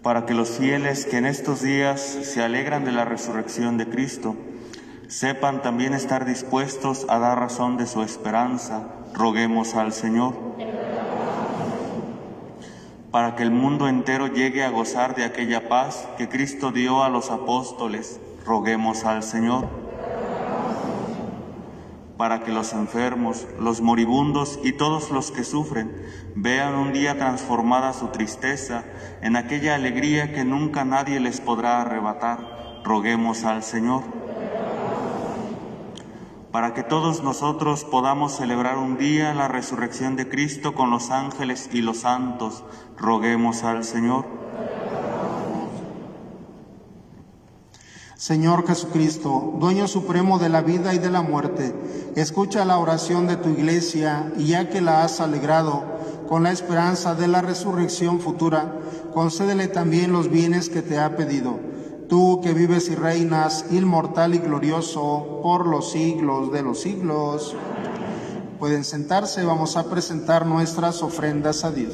Para 0.00 0.26
que 0.26 0.34
los 0.34 0.50
fieles 0.50 1.06
que 1.06 1.16
en 1.16 1.26
estos 1.26 1.60
días 1.62 2.00
se 2.00 2.40
alegran 2.40 2.84
de 2.84 2.92
la 2.92 3.04
resurrección 3.04 3.76
de 3.76 3.88
Cristo, 3.88 4.36
sepan 5.08 5.60
también 5.60 5.92
estar 5.92 6.24
dispuestos 6.24 7.04
a 7.08 7.18
dar 7.18 7.40
razón 7.40 7.78
de 7.78 7.88
su 7.88 8.02
esperanza, 8.02 8.84
roguemos 9.12 9.74
al 9.74 9.92
Señor 9.92 10.34
para 13.14 13.36
que 13.36 13.44
el 13.44 13.52
mundo 13.52 13.86
entero 13.86 14.26
llegue 14.26 14.64
a 14.64 14.70
gozar 14.70 15.14
de 15.14 15.24
aquella 15.24 15.68
paz 15.68 16.08
que 16.18 16.28
Cristo 16.28 16.72
dio 16.72 17.04
a 17.04 17.08
los 17.08 17.30
apóstoles, 17.30 18.18
roguemos 18.44 19.04
al 19.04 19.22
Señor. 19.22 19.68
Para 22.16 22.42
que 22.42 22.50
los 22.50 22.72
enfermos, 22.72 23.46
los 23.60 23.82
moribundos 23.82 24.58
y 24.64 24.72
todos 24.72 25.12
los 25.12 25.30
que 25.30 25.44
sufren 25.44 25.92
vean 26.34 26.74
un 26.74 26.92
día 26.92 27.16
transformada 27.16 27.92
su 27.92 28.08
tristeza 28.08 28.82
en 29.22 29.36
aquella 29.36 29.76
alegría 29.76 30.32
que 30.32 30.44
nunca 30.44 30.84
nadie 30.84 31.20
les 31.20 31.40
podrá 31.40 31.82
arrebatar, 31.82 32.80
roguemos 32.82 33.44
al 33.44 33.62
Señor 33.62 34.23
para 36.54 36.72
que 36.72 36.84
todos 36.84 37.24
nosotros 37.24 37.82
podamos 37.82 38.36
celebrar 38.36 38.78
un 38.78 38.96
día 38.96 39.34
la 39.34 39.48
resurrección 39.48 40.14
de 40.14 40.28
Cristo 40.28 40.72
con 40.72 40.88
los 40.88 41.10
ángeles 41.10 41.68
y 41.72 41.82
los 41.82 42.02
santos. 42.02 42.62
Roguemos 42.96 43.64
al 43.64 43.82
Señor. 43.82 44.24
Señor 48.14 48.64
Jesucristo, 48.68 49.54
dueño 49.58 49.88
supremo 49.88 50.38
de 50.38 50.48
la 50.48 50.62
vida 50.62 50.94
y 50.94 50.98
de 50.98 51.10
la 51.10 51.22
muerte, 51.22 51.74
escucha 52.14 52.64
la 52.64 52.78
oración 52.78 53.26
de 53.26 53.36
tu 53.36 53.48
iglesia 53.48 54.32
y 54.36 54.46
ya 54.46 54.68
que 54.70 54.80
la 54.80 55.02
has 55.02 55.20
alegrado 55.20 55.82
con 56.28 56.44
la 56.44 56.52
esperanza 56.52 57.16
de 57.16 57.26
la 57.26 57.42
resurrección 57.42 58.20
futura, 58.20 58.76
concédele 59.12 59.66
también 59.66 60.12
los 60.12 60.30
bienes 60.30 60.68
que 60.68 60.82
te 60.82 61.00
ha 61.00 61.16
pedido 61.16 61.73
tú 62.08 62.40
que 62.42 62.52
vives 62.52 62.88
y 62.88 62.94
reinas 62.94 63.66
inmortal 63.70 64.34
y 64.34 64.38
glorioso 64.38 65.40
por 65.42 65.66
los 65.66 65.92
siglos 65.92 66.52
de 66.52 66.62
los 66.62 66.80
siglos. 66.80 67.54
Pueden 68.58 68.84
sentarse, 68.84 69.44
vamos 69.44 69.76
a 69.76 69.90
presentar 69.90 70.46
nuestras 70.46 71.02
ofrendas 71.02 71.64
a 71.64 71.70
Dios. 71.70 71.92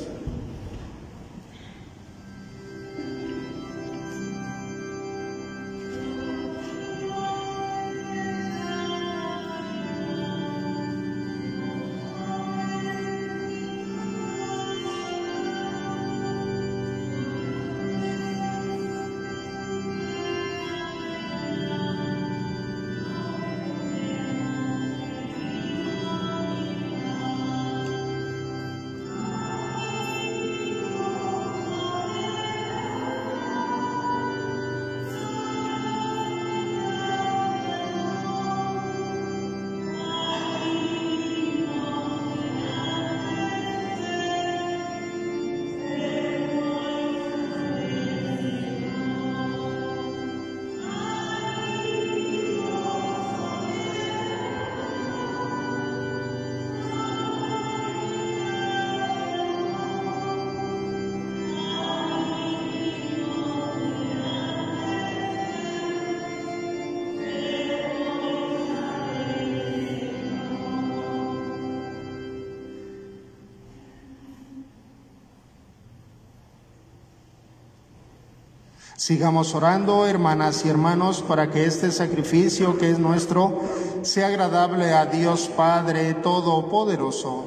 Sigamos 79.01 79.55
orando, 79.55 80.07
hermanas 80.07 80.67
y 80.67 80.69
hermanos, 80.69 81.25
para 81.27 81.51
que 81.51 81.65
este 81.65 81.91
sacrificio 81.91 82.77
que 82.77 82.91
es 82.91 82.99
nuestro 82.99 83.63
sea 84.03 84.27
agradable 84.27 84.93
a 84.93 85.07
Dios 85.07 85.51
Padre 85.57 86.13
Todopoderoso. 86.13 87.47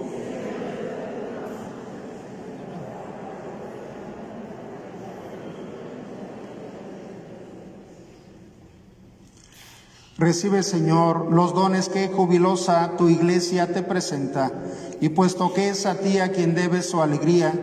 Recibe, 10.17 10.63
Señor, 10.63 11.31
los 11.31 11.53
dones 11.53 11.87
que 11.87 12.07
jubilosa 12.07 12.97
tu 12.97 13.09
iglesia 13.09 13.71
te 13.71 13.83
presenta, 13.83 14.51
y 14.99 15.09
puesto 15.09 15.53
que 15.53 15.69
es 15.69 15.85
a 15.85 15.99
ti 15.99 16.17
a 16.17 16.31
quien 16.31 16.55
debe 16.55 16.81
su 16.81 16.99
alegría, 16.99 17.53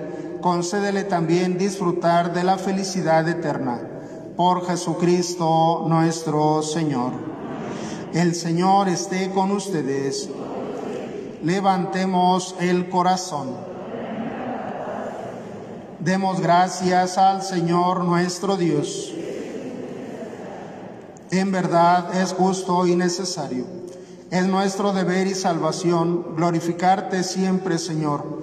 concédele 0.41 1.05
también 1.05 1.59
disfrutar 1.59 2.33
de 2.33 2.45
la 2.45 2.59
felicidad 2.59 3.29
eterna. 3.29 3.81
Por 4.37 4.67
Jesucristo 4.67 5.85
nuestro 5.89 6.63
Señor. 6.63 7.13
El 8.13 8.35
Señor 8.35 8.89
esté 8.89 9.31
con 9.31 9.51
ustedes. 9.51 10.29
Levantemos 11.43 12.55
el 12.61 12.89
corazón. 12.89 13.55
Demos 16.01 16.41
gracias 16.41 17.19
al 17.19 17.43
Señor 17.43 18.05
nuestro 18.05 18.57
Dios. 18.57 19.13
En 21.31 21.53
verdad 21.53 22.21
es 22.21 22.33
justo 22.33 22.87
y 22.87 22.97
necesario. 22.97 23.67
Es 24.31 24.47
nuestro 24.47 24.93
deber 24.93 25.27
y 25.27 25.35
salvación 25.35 26.37
glorificarte 26.37 27.23
siempre, 27.23 27.79
Señor, 27.79 28.40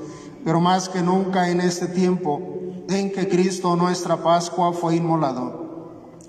pero 0.48 0.62
más 0.62 0.88
que 0.88 1.02
nunca 1.02 1.50
en 1.50 1.60
este 1.60 1.88
tiempo 1.88 2.40
en 2.88 3.12
que 3.12 3.28
Cristo 3.28 3.76
nuestra 3.76 4.24
Pascua 4.24 4.72
fue 4.72 4.96
inmolado. 4.96 6.22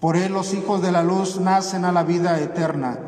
Por 0.00 0.16
él 0.16 0.32
los 0.32 0.52
hijos 0.52 0.82
de 0.82 0.90
la 0.90 1.04
luz 1.04 1.38
nacen 1.38 1.84
a 1.84 1.92
la 1.92 2.02
vida 2.02 2.40
eterna, 2.40 2.98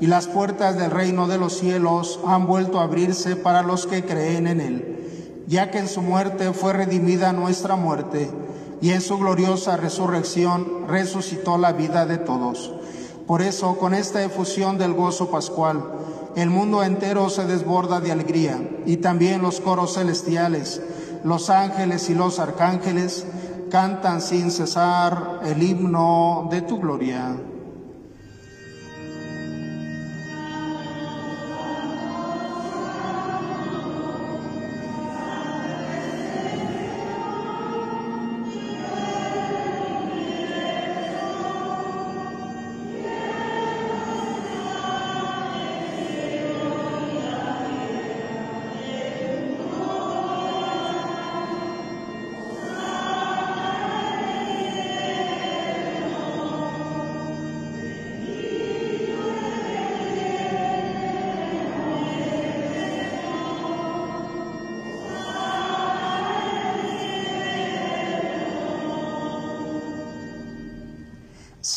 y 0.00 0.06
las 0.06 0.28
puertas 0.28 0.78
del 0.78 0.92
reino 0.92 1.26
de 1.26 1.38
los 1.38 1.58
cielos 1.58 2.20
han 2.28 2.46
vuelto 2.46 2.78
a 2.78 2.84
abrirse 2.84 3.34
para 3.34 3.64
los 3.64 3.88
que 3.88 4.04
creen 4.04 4.46
en 4.46 4.60
él, 4.60 5.42
ya 5.48 5.72
que 5.72 5.80
en 5.80 5.88
su 5.88 6.00
muerte 6.00 6.52
fue 6.52 6.74
redimida 6.74 7.32
nuestra 7.32 7.74
muerte 7.74 8.30
y 8.80 8.90
en 8.90 9.00
su 9.00 9.18
gloriosa 9.18 9.76
resurrección 9.76 10.86
resucitó 10.86 11.58
la 11.58 11.72
vida 11.72 12.06
de 12.06 12.18
todos. 12.18 12.72
Por 13.26 13.42
eso, 13.42 13.78
con 13.78 13.94
esta 13.94 14.22
efusión 14.22 14.78
del 14.78 14.92
gozo 14.92 15.28
pascual, 15.32 15.82
el 16.36 16.50
mundo 16.50 16.82
entero 16.82 17.28
se 17.30 17.46
desborda 17.46 18.00
de 18.00 18.12
alegría 18.12 18.60
y 18.86 18.96
también 18.98 19.42
los 19.42 19.60
coros 19.60 19.94
celestiales, 19.94 20.82
los 21.22 21.48
ángeles 21.50 22.10
y 22.10 22.14
los 22.14 22.38
arcángeles 22.38 23.26
cantan 23.70 24.20
sin 24.20 24.50
cesar 24.50 25.40
el 25.44 25.62
himno 25.62 26.48
de 26.50 26.62
tu 26.62 26.80
gloria. 26.80 27.36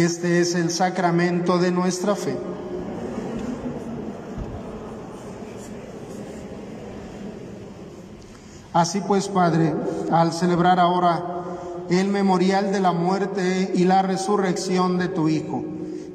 Este 0.00 0.40
es 0.40 0.54
el 0.54 0.70
sacramento 0.70 1.58
de 1.58 1.72
nuestra 1.72 2.14
fe. 2.14 2.36
Así 8.72 9.00
pues, 9.00 9.28
Padre, 9.28 9.74
al 10.12 10.32
celebrar 10.32 10.78
ahora 10.78 11.42
el 11.90 12.08
memorial 12.08 12.70
de 12.70 12.78
la 12.78 12.92
muerte 12.92 13.72
y 13.74 13.84
la 13.84 14.02
resurrección 14.02 14.98
de 14.98 15.08
tu 15.08 15.28
Hijo, 15.28 15.64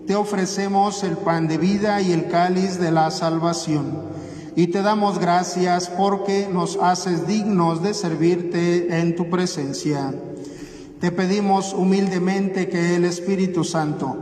te 0.08 0.16
ofrecemos 0.16 1.04
el 1.04 1.18
pan 1.18 1.50
de 1.50 1.58
vida 1.58 2.02
y 2.02 2.14
el 2.14 2.30
cáliz 2.30 2.80
de 2.80 2.92
la 2.92 3.12
salvación. 3.12 4.14
Y 4.56 4.68
te 4.68 4.82
damos 4.82 5.20
gracias 5.20 5.90
porque 5.90 6.48
nos 6.50 6.78
haces 6.78 7.28
dignos 7.28 7.84
de 7.84 7.94
servirte 7.94 9.00
en 9.00 9.16
tu 9.18 9.30
presencia 9.30 10.14
te 11.04 11.12
pedimos 11.12 11.74
humildemente 11.74 12.70
que 12.70 12.96
el 12.96 13.04
Espíritu 13.04 13.66
Santo 13.66 14.16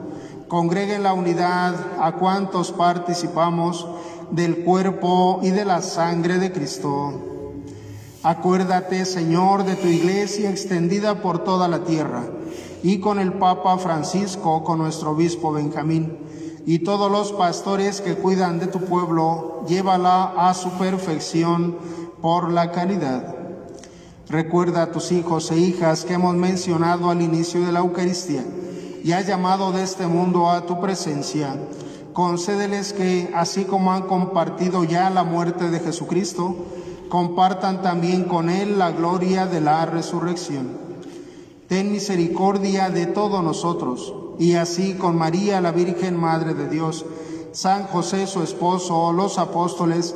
congregue 0.48 0.98
la 0.98 1.14
unidad 1.14 1.76
a 2.00 2.14
cuantos 2.14 2.72
participamos 2.72 3.86
del 4.32 4.64
cuerpo 4.64 5.42
y 5.44 5.52
de 5.52 5.64
la 5.64 5.84
sangre 5.84 6.40
de 6.40 6.52
Cristo. 6.52 7.22
Acuérdate, 8.24 9.06
Señor, 9.06 9.64
de 9.64 9.76
tu 9.76 9.90
iglesia 9.90 10.50
extendida 10.50 11.22
por 11.22 11.44
toda 11.44 11.68
la 11.68 11.84
tierra 11.84 12.24
y 12.82 13.00
con 13.00 13.20
el 13.20 13.34
Papa 13.34 13.78
Francisco, 13.78 14.64
con 14.64 14.80
nuestro 14.80 15.12
obispo 15.12 15.52
Benjamín 15.52 16.18
y 16.66 16.80
todos 16.80 17.12
los 17.12 17.32
pastores 17.32 18.02
que 18.02 18.16
cuidan 18.16 18.58
de 18.58 18.66
tu 18.66 18.80
pueblo, 18.80 19.64
llévala 19.68 20.34
a 20.36 20.56
su 20.56 20.72
perfección 20.72 21.78
por 22.24 22.52
la 22.52 22.72
caridad. 22.72 23.41
Recuerda 24.32 24.84
a 24.84 24.92
tus 24.94 25.12
hijos 25.12 25.52
e 25.52 25.58
hijas 25.58 26.06
que 26.06 26.14
hemos 26.14 26.34
mencionado 26.36 27.10
al 27.10 27.22
inicio 27.22 27.66
de 27.66 27.74
la 27.74 27.80
Eucaristía 27.80 28.46
y 29.04 29.12
has 29.12 29.28
llamado 29.28 29.74
de 29.74 29.84
este 29.84 30.08
mundo 30.08 30.50
a 30.50 30.66
tu 30.66 30.80
presencia. 30.80 31.54
Concédeles 32.14 32.94
que, 32.94 33.30
así 33.36 33.66
como 33.66 33.92
han 33.92 34.04
compartido 34.04 34.86
ya 34.86 35.10
la 35.10 35.26
muerte 35.26 35.70
de 35.70 35.82
Jesucristo, 35.82 36.56
compartan 37.10 37.82
también 37.82 38.24
con 38.24 38.50
Él 38.50 38.80
la 38.80 38.92
gloria 38.92 39.48
de 39.48 39.60
la 39.60 39.86
resurrección. 39.86 40.78
Ten 41.68 41.92
misericordia 41.92 42.90
de 42.90 43.08
todos 43.08 43.44
nosotros, 43.44 44.14
y 44.40 44.54
así 44.54 44.94
con 44.94 45.18
María, 45.18 45.60
la 45.60 45.74
Virgen 45.74 46.16
Madre 46.18 46.54
de 46.54 46.70
Dios, 46.70 47.06
San 47.52 47.84
José 47.84 48.28
su 48.28 48.42
esposo, 48.42 49.12
los 49.12 49.38
apóstoles, 49.38 50.16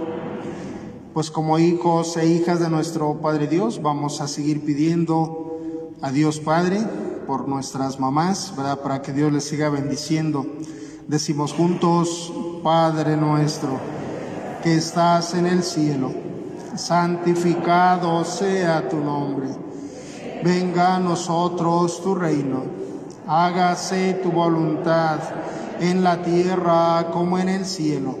Pues 1.13 1.29
como 1.29 1.59
hijos 1.59 2.15
e 2.15 2.25
hijas 2.25 2.61
de 2.61 2.69
nuestro 2.69 3.15
Padre 3.15 3.47
Dios, 3.47 3.81
vamos 3.81 4.21
a 4.21 4.29
seguir 4.29 4.63
pidiendo 4.63 5.59
a 6.01 6.09
Dios 6.09 6.39
Padre 6.39 6.79
por 7.27 7.49
nuestras 7.49 7.99
mamás, 7.99 8.53
¿verdad? 8.55 8.79
Para 8.79 9.01
que 9.01 9.11
Dios 9.11 9.29
les 9.33 9.43
siga 9.43 9.69
bendiciendo. 9.69 10.45
Decimos 11.09 11.51
juntos, 11.51 12.31
Padre 12.63 13.17
nuestro, 13.17 13.77
que 14.63 14.75
estás 14.75 15.33
en 15.33 15.47
el 15.47 15.63
cielo, 15.63 16.13
santificado 16.77 18.23
sea 18.23 18.87
tu 18.87 18.95
nombre. 18.95 19.49
Venga 20.45 20.95
a 20.95 20.99
nosotros 20.99 22.01
tu 22.01 22.15
reino. 22.15 22.63
Hágase 23.27 24.13
tu 24.23 24.31
voluntad 24.31 25.19
en 25.81 26.05
la 26.05 26.21
tierra 26.21 27.11
como 27.11 27.37
en 27.37 27.49
el 27.49 27.65
cielo. 27.65 28.20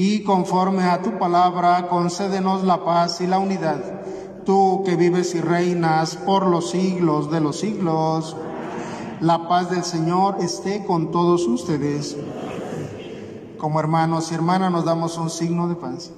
Y 0.00 0.22
conforme 0.22 0.84
a 0.84 1.02
tu 1.02 1.18
palabra, 1.18 1.88
concédenos 1.88 2.62
la 2.62 2.84
paz 2.84 3.20
y 3.20 3.26
la 3.26 3.40
unidad. 3.40 3.82
Tú 4.46 4.84
que 4.86 4.94
vives 4.94 5.34
y 5.34 5.40
reinas 5.40 6.14
por 6.14 6.46
los 6.46 6.70
siglos 6.70 7.32
de 7.32 7.40
los 7.40 7.58
siglos. 7.58 8.36
La 9.20 9.48
paz 9.48 9.70
del 9.70 9.82
Señor 9.82 10.36
esté 10.38 10.84
con 10.86 11.10
todos 11.10 11.48
ustedes. 11.48 12.16
Como 13.58 13.80
hermanos 13.80 14.30
y 14.30 14.36
hermanas 14.36 14.70
nos 14.70 14.84
damos 14.84 15.18
un 15.18 15.30
signo 15.30 15.66
de 15.66 15.74
paz. 15.74 16.12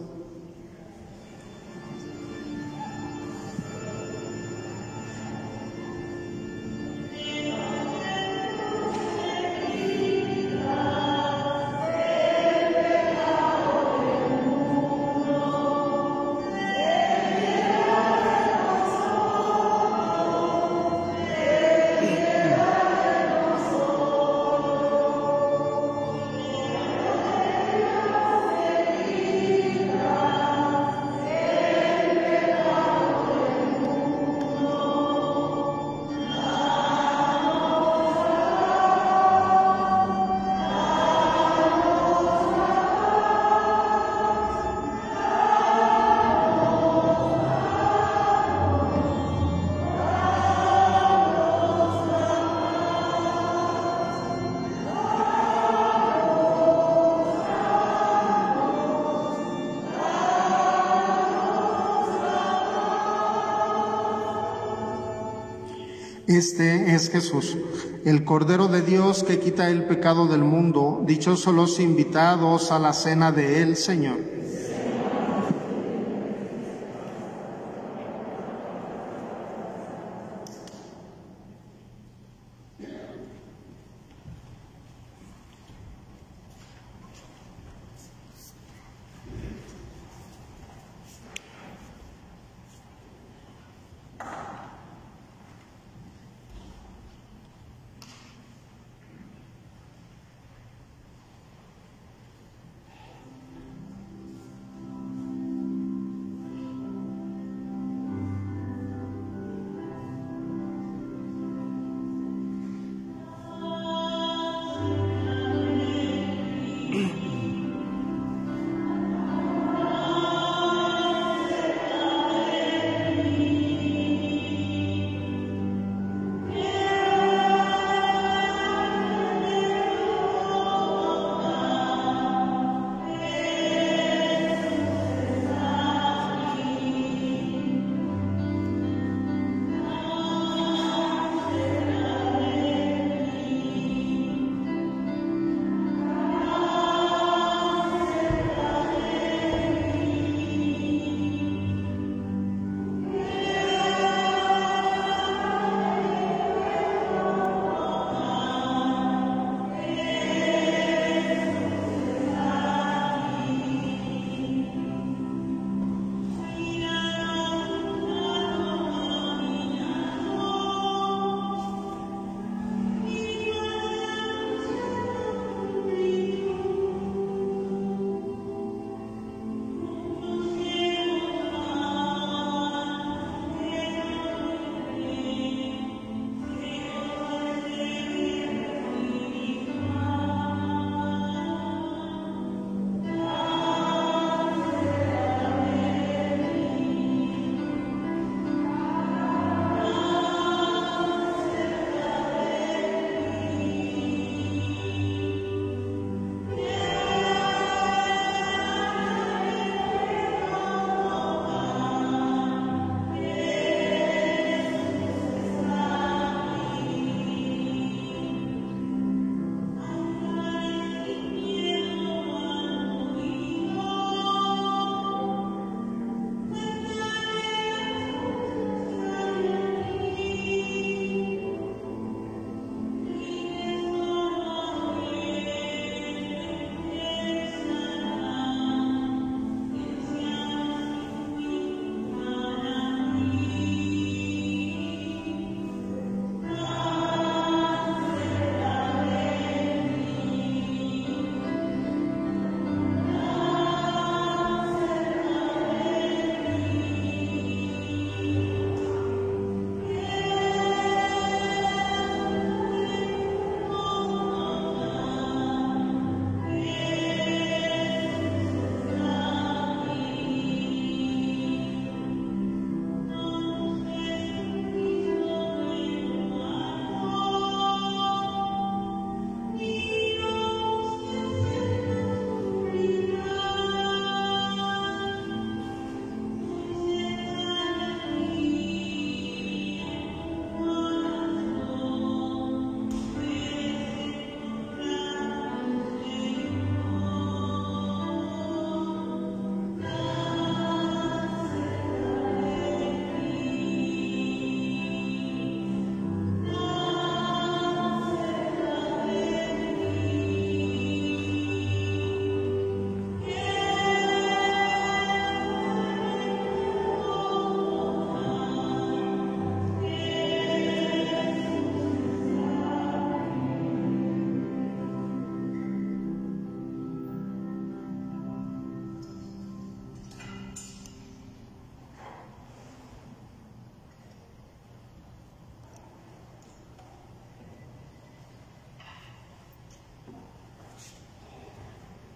Este 66.30 66.94
es 66.94 67.10
Jesús, 67.10 67.58
el 68.04 68.24
Cordero 68.24 68.68
de 68.68 68.82
Dios 68.82 69.24
que 69.24 69.40
quita 69.40 69.68
el 69.68 69.82
pecado 69.86 70.28
del 70.28 70.44
mundo. 70.44 71.02
Dichosos 71.04 71.52
los 71.52 71.80
invitados 71.80 72.70
a 72.70 72.78
la 72.78 72.92
cena 72.92 73.32
de 73.32 73.62
él, 73.62 73.74
Señor. 73.74 74.29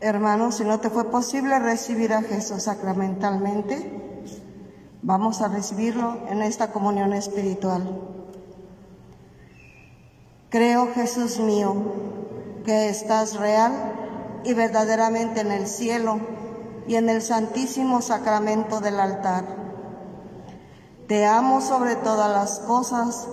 Hermanos, 0.04 0.56
si 0.56 0.64
no 0.64 0.80
te 0.80 0.90
fue 0.90 1.10
posible 1.10 1.58
recibir 1.58 2.12
a 2.12 2.20
Jesús 2.20 2.64
sacramentalmente, 2.64 3.90
vamos 5.00 5.40
a 5.40 5.48
recibirlo 5.48 6.18
en 6.28 6.42
esta 6.42 6.72
comunión 6.72 7.14
espiritual. 7.14 8.02
Creo, 10.50 10.92
Jesús 10.92 11.40
mío, 11.40 11.74
que 12.66 12.90
estás 12.90 13.38
real 13.38 13.72
y 14.44 14.52
verdaderamente 14.52 15.40
en 15.40 15.50
el 15.50 15.66
cielo 15.66 16.20
y 16.86 16.96
en 16.96 17.08
el 17.08 17.22
santísimo 17.22 18.02
sacramento 18.02 18.80
del 18.80 19.00
altar. 19.00 19.46
Te 21.08 21.24
amo 21.24 21.62
sobre 21.62 21.96
todas 21.96 22.30
las 22.30 22.58
cosas 22.58 23.26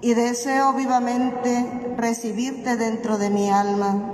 y 0.00 0.14
deseo 0.14 0.72
vivamente 0.74 1.96
recibirte 1.96 2.76
dentro 2.76 3.18
de 3.18 3.30
mi 3.30 3.50
alma 3.50 4.13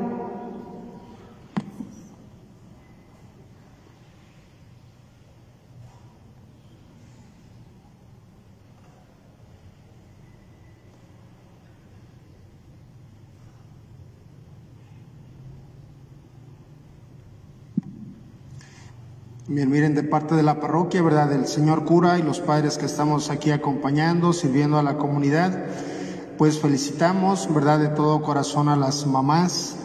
Miren, 19.51 19.95
de 19.95 20.03
parte 20.03 20.33
de 20.35 20.43
la 20.43 20.61
parroquia, 20.61 21.01
¿verdad? 21.01 21.27
Del 21.27 21.45
señor 21.45 21.83
cura 21.83 22.17
y 22.17 22.21
los 22.21 22.39
padres 22.39 22.77
que 22.77 22.85
estamos 22.85 23.29
aquí 23.29 23.51
acompañando, 23.51 24.31
sirviendo 24.31 24.77
a 24.79 24.83
la 24.83 24.97
comunidad, 24.97 25.65
pues 26.37 26.61
felicitamos, 26.61 27.53
¿verdad? 27.53 27.79
De 27.79 27.89
todo 27.89 28.21
corazón 28.21 28.69
a 28.69 28.77
las 28.77 29.05
mamás, 29.05 29.75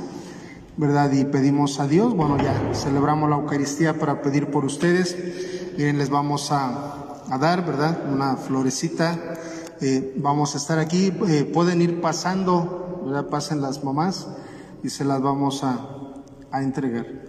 ¿verdad? 0.76 1.10
Y 1.10 1.24
pedimos 1.24 1.80
a 1.80 1.88
Dios, 1.88 2.14
bueno, 2.14 2.38
ya 2.38 2.54
celebramos 2.74 3.28
la 3.28 3.38
Eucaristía 3.38 3.98
para 3.98 4.22
pedir 4.22 4.52
por 4.52 4.64
ustedes. 4.64 5.16
Miren, 5.76 5.98
les 5.98 6.10
vamos 6.10 6.52
a, 6.52 7.24
dar, 7.40 7.66
¿verdad? 7.66 8.04
Una 8.08 8.36
florecita. 8.36 9.18
Eh, 9.80 10.14
vamos 10.16 10.54
a 10.54 10.58
estar 10.58 10.78
aquí, 10.78 11.12
eh, 11.26 11.44
pueden 11.52 11.82
ir 11.82 12.00
pasando, 12.00 13.02
¿verdad? 13.04 13.28
Pasen 13.30 13.60
las 13.62 13.82
mamás 13.82 14.28
y 14.84 14.90
se 14.90 15.04
las 15.04 15.20
vamos 15.20 15.64
a, 15.64 15.80
a 16.52 16.62
entregar 16.62 17.26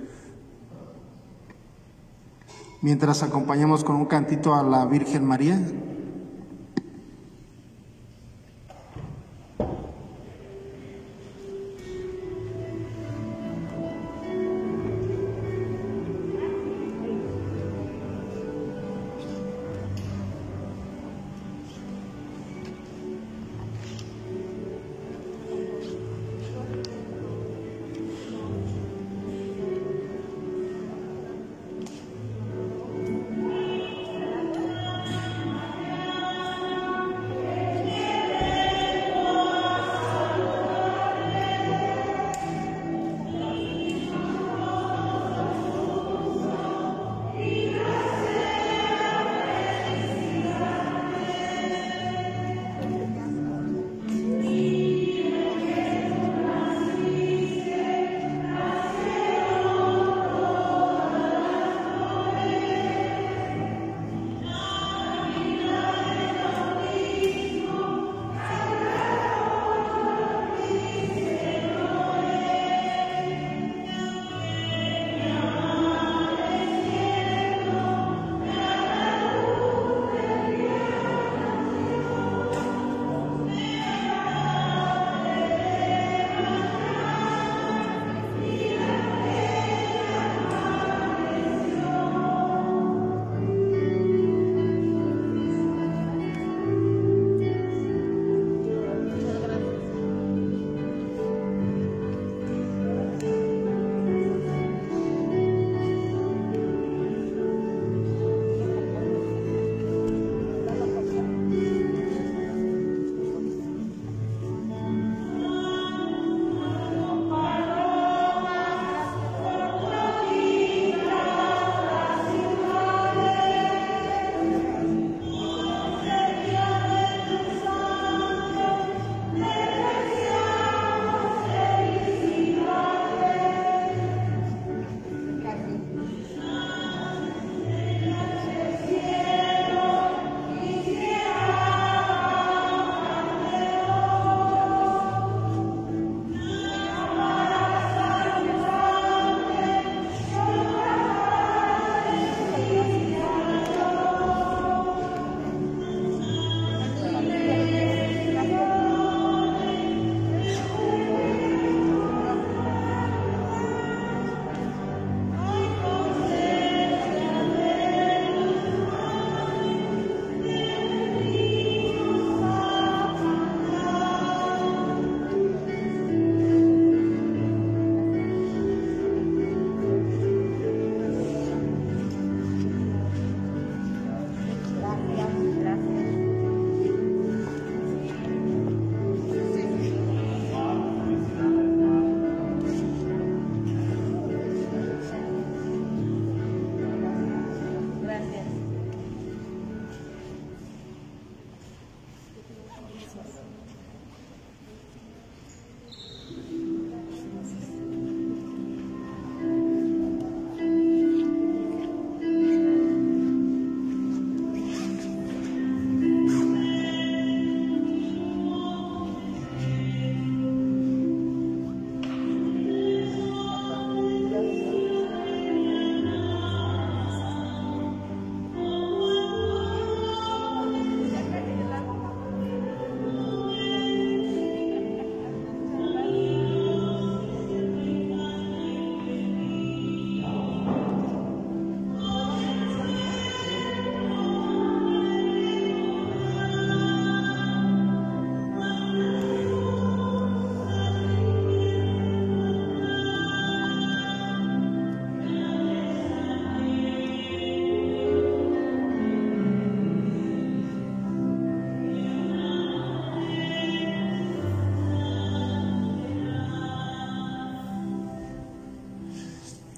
mientras 2.82 3.24
acompañamos 3.24 3.84
con 3.84 3.96
un 3.96 4.06
cantito 4.06 4.56
a 4.56 4.64
la 4.64 4.86
Virgen 4.86 5.26
María. 5.26 5.60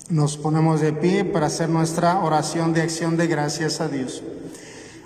Nos 0.09 0.37
ponemos 0.37 0.81
de 0.81 0.91
pie 0.91 1.23
para 1.23 1.45
hacer 1.45 1.69
nuestra 1.69 2.23
oración 2.23 2.73
de 2.73 2.81
acción 2.81 3.15
de 3.15 3.27
gracias 3.27 3.79
a 3.79 3.87
Dios. 3.87 4.23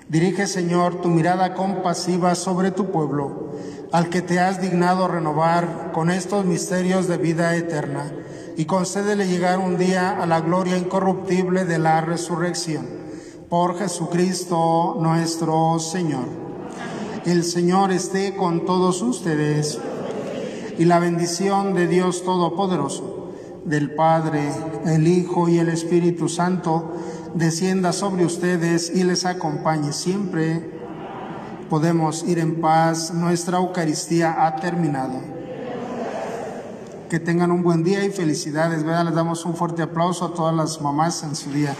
Dirige, 0.07 0.47
Señor, 0.47 1.01
tu 1.01 1.09
mirada 1.09 1.55
compasiva 1.55 2.35
sobre 2.35 2.71
tu 2.71 2.89
pueblo, 2.89 3.51
al 3.91 4.07
que 4.07 4.21
te 4.21 4.39
has 4.39 4.61
dignado 4.61 5.09
renovar 5.09 5.91
con 5.91 6.09
estos 6.09 6.45
misterios 6.45 7.09
de 7.09 7.17
vida 7.17 7.53
eterna, 7.57 8.13
y 8.55 8.63
concédele 8.63 9.27
llegar 9.27 9.59
un 9.59 9.77
día 9.77 10.21
a 10.23 10.25
la 10.25 10.39
gloria 10.39 10.77
incorruptible 10.77 11.65
de 11.65 11.79
la 11.79 11.99
resurrección. 11.99 12.87
Por 13.49 13.77
Jesucristo 13.77 14.95
nuestro 15.01 15.79
Señor. 15.79 16.27
El 17.25 17.43
Señor 17.43 17.91
esté 17.91 18.37
con 18.37 18.65
todos 18.65 19.01
ustedes, 19.01 19.79
y 20.77 20.85
la 20.85 20.99
bendición 20.99 21.73
de 21.73 21.87
Dios 21.87 22.23
Todopoderoso, 22.23 23.22
del 23.65 23.91
Padre, 23.95 24.51
el 24.85 25.07
Hijo 25.07 25.47
y 25.49 25.59
el 25.59 25.69
Espíritu 25.69 26.29
Santo, 26.29 26.93
descienda 27.33 27.93
sobre 27.93 28.25
ustedes 28.25 28.91
y 28.93 29.03
les 29.03 29.25
acompañe 29.25 29.93
siempre. 29.93 30.71
Podemos 31.69 32.23
ir 32.23 32.39
en 32.39 32.61
paz, 32.61 33.13
nuestra 33.13 33.57
Eucaristía 33.57 34.45
ha 34.45 34.55
terminado. 34.57 35.19
Que 37.09 37.19
tengan 37.19 37.51
un 37.51 37.63
buen 37.63 37.83
día 37.83 38.03
y 38.03 38.09
felicidades. 38.09 38.83
Les 38.83 39.13
damos 39.13 39.45
un 39.45 39.55
fuerte 39.55 39.83
aplauso 39.83 40.25
a 40.25 40.33
todas 40.33 40.55
las 40.55 40.81
mamás 40.81 41.23
en 41.23 41.35
su 41.35 41.51
día. 41.51 41.75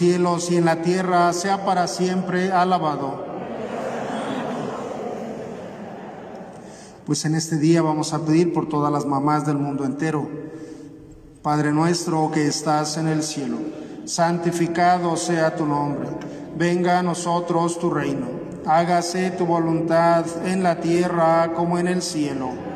Cielos 0.00 0.50
y 0.50 0.56
en 0.56 0.64
la 0.64 0.80
tierra, 0.80 1.30
sea 1.34 1.66
para 1.66 1.86
siempre 1.86 2.50
alabado. 2.50 3.22
Pues 7.04 7.26
en 7.26 7.34
este 7.34 7.58
día 7.58 7.82
vamos 7.82 8.14
a 8.14 8.24
pedir 8.24 8.54
por 8.54 8.66
todas 8.66 8.90
las 8.90 9.04
mamás 9.04 9.44
del 9.44 9.58
mundo 9.58 9.84
entero. 9.84 10.26
Padre 11.42 11.72
nuestro 11.72 12.30
que 12.30 12.46
estás 12.46 12.96
en 12.96 13.08
el 13.08 13.22
cielo, 13.22 13.58
santificado 14.06 15.18
sea 15.18 15.54
tu 15.54 15.66
nombre. 15.66 16.08
Venga 16.56 17.00
a 17.00 17.02
nosotros 17.02 17.78
tu 17.78 17.90
reino. 17.90 18.26
Hágase 18.64 19.32
tu 19.32 19.44
voluntad 19.44 20.24
en 20.46 20.62
la 20.62 20.80
tierra 20.80 21.52
como 21.52 21.78
en 21.78 21.88
el 21.88 22.00
cielo. 22.00 22.69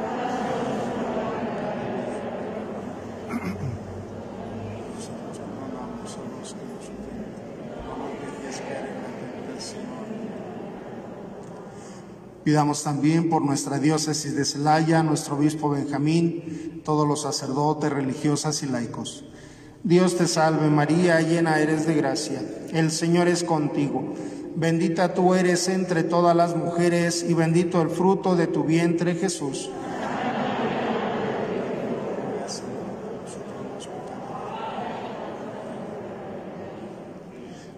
Pidamos 12.44 12.82
también 12.82 13.30
por 13.30 13.42
nuestra 13.42 13.78
diócesis 13.78 14.36
de 14.36 14.44
Celaya, 14.44 15.02
nuestro 15.02 15.36
obispo 15.36 15.70
Benjamín, 15.70 16.82
todos 16.84 17.08
los 17.08 17.22
sacerdotes, 17.22 17.90
religiosas 17.90 18.62
y 18.62 18.66
laicos. 18.66 19.24
Dios 19.82 20.16
te 20.16 20.26
salve 20.28 20.68
María, 20.68 21.22
llena 21.22 21.58
eres 21.58 21.86
de 21.86 21.94
gracia. 21.94 22.42
El 22.70 22.90
Señor 22.90 23.28
es 23.28 23.44
contigo. 23.44 24.14
Bendita 24.56 25.14
tú 25.14 25.34
eres 25.34 25.68
entre 25.68 26.04
todas 26.04 26.36
las 26.36 26.54
mujeres 26.54 27.24
y 27.26 27.32
bendito 27.32 27.80
el 27.80 27.88
fruto 27.88 28.36
de 28.36 28.46
tu 28.46 28.62
vientre 28.62 29.14
Jesús. 29.14 29.70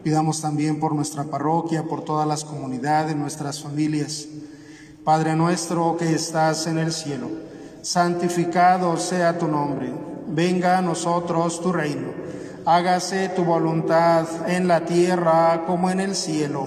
Pidamos 0.02 0.40
también 0.40 0.80
por 0.80 0.94
nuestra 0.94 1.24
parroquia, 1.24 1.84
por 1.84 2.04
todas 2.04 2.26
las 2.26 2.44
comunidades, 2.44 3.16
nuestras 3.16 3.62
familias. 3.62 4.28
Padre 5.06 5.36
nuestro 5.36 5.96
que 5.96 6.14
estás 6.14 6.66
en 6.66 6.78
el 6.78 6.90
cielo, 6.90 7.28
santificado 7.80 8.96
sea 8.96 9.38
tu 9.38 9.46
nombre. 9.46 9.88
Venga 10.26 10.78
a 10.78 10.82
nosotros 10.82 11.60
tu 11.62 11.72
reino. 11.72 12.08
Hágase 12.64 13.28
tu 13.28 13.44
voluntad 13.44 14.26
en 14.48 14.66
la 14.66 14.84
tierra 14.84 15.62
como 15.64 15.90
en 15.90 16.00
el 16.00 16.16
cielo. 16.16 16.66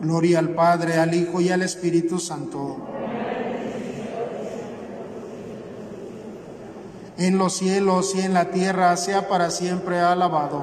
Gloria 0.00 0.40
al 0.40 0.48
Padre, 0.48 0.98
al 0.98 1.14
Hijo 1.14 1.40
y 1.40 1.50
al 1.50 1.62
Espíritu 1.62 2.18
Santo. 2.18 3.07
En 7.18 7.36
los 7.36 7.54
cielos 7.54 8.14
y 8.14 8.20
en 8.20 8.32
la 8.32 8.44
tierra 8.46 8.96
sea 8.96 9.26
para 9.26 9.50
siempre 9.50 9.98
alabado. 9.98 10.62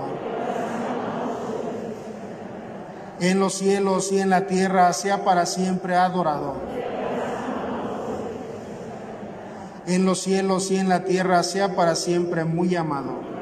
En 3.19 3.41
los 3.41 3.55
cielos 3.55 4.11
y 4.13 4.19
en 4.19 4.29
la 4.29 4.47
tierra 4.47 4.93
sea 4.93 5.25
para 5.25 5.45
siempre 5.45 5.95
adorado. 5.95 6.55
En 9.85 10.05
los 10.05 10.21
cielos 10.21 10.71
y 10.71 10.77
en 10.77 10.87
la 10.87 11.03
tierra 11.03 11.43
sea 11.43 11.75
para 11.75 11.93
siempre 11.93 12.45
muy 12.45 12.73
amado. 12.77 13.34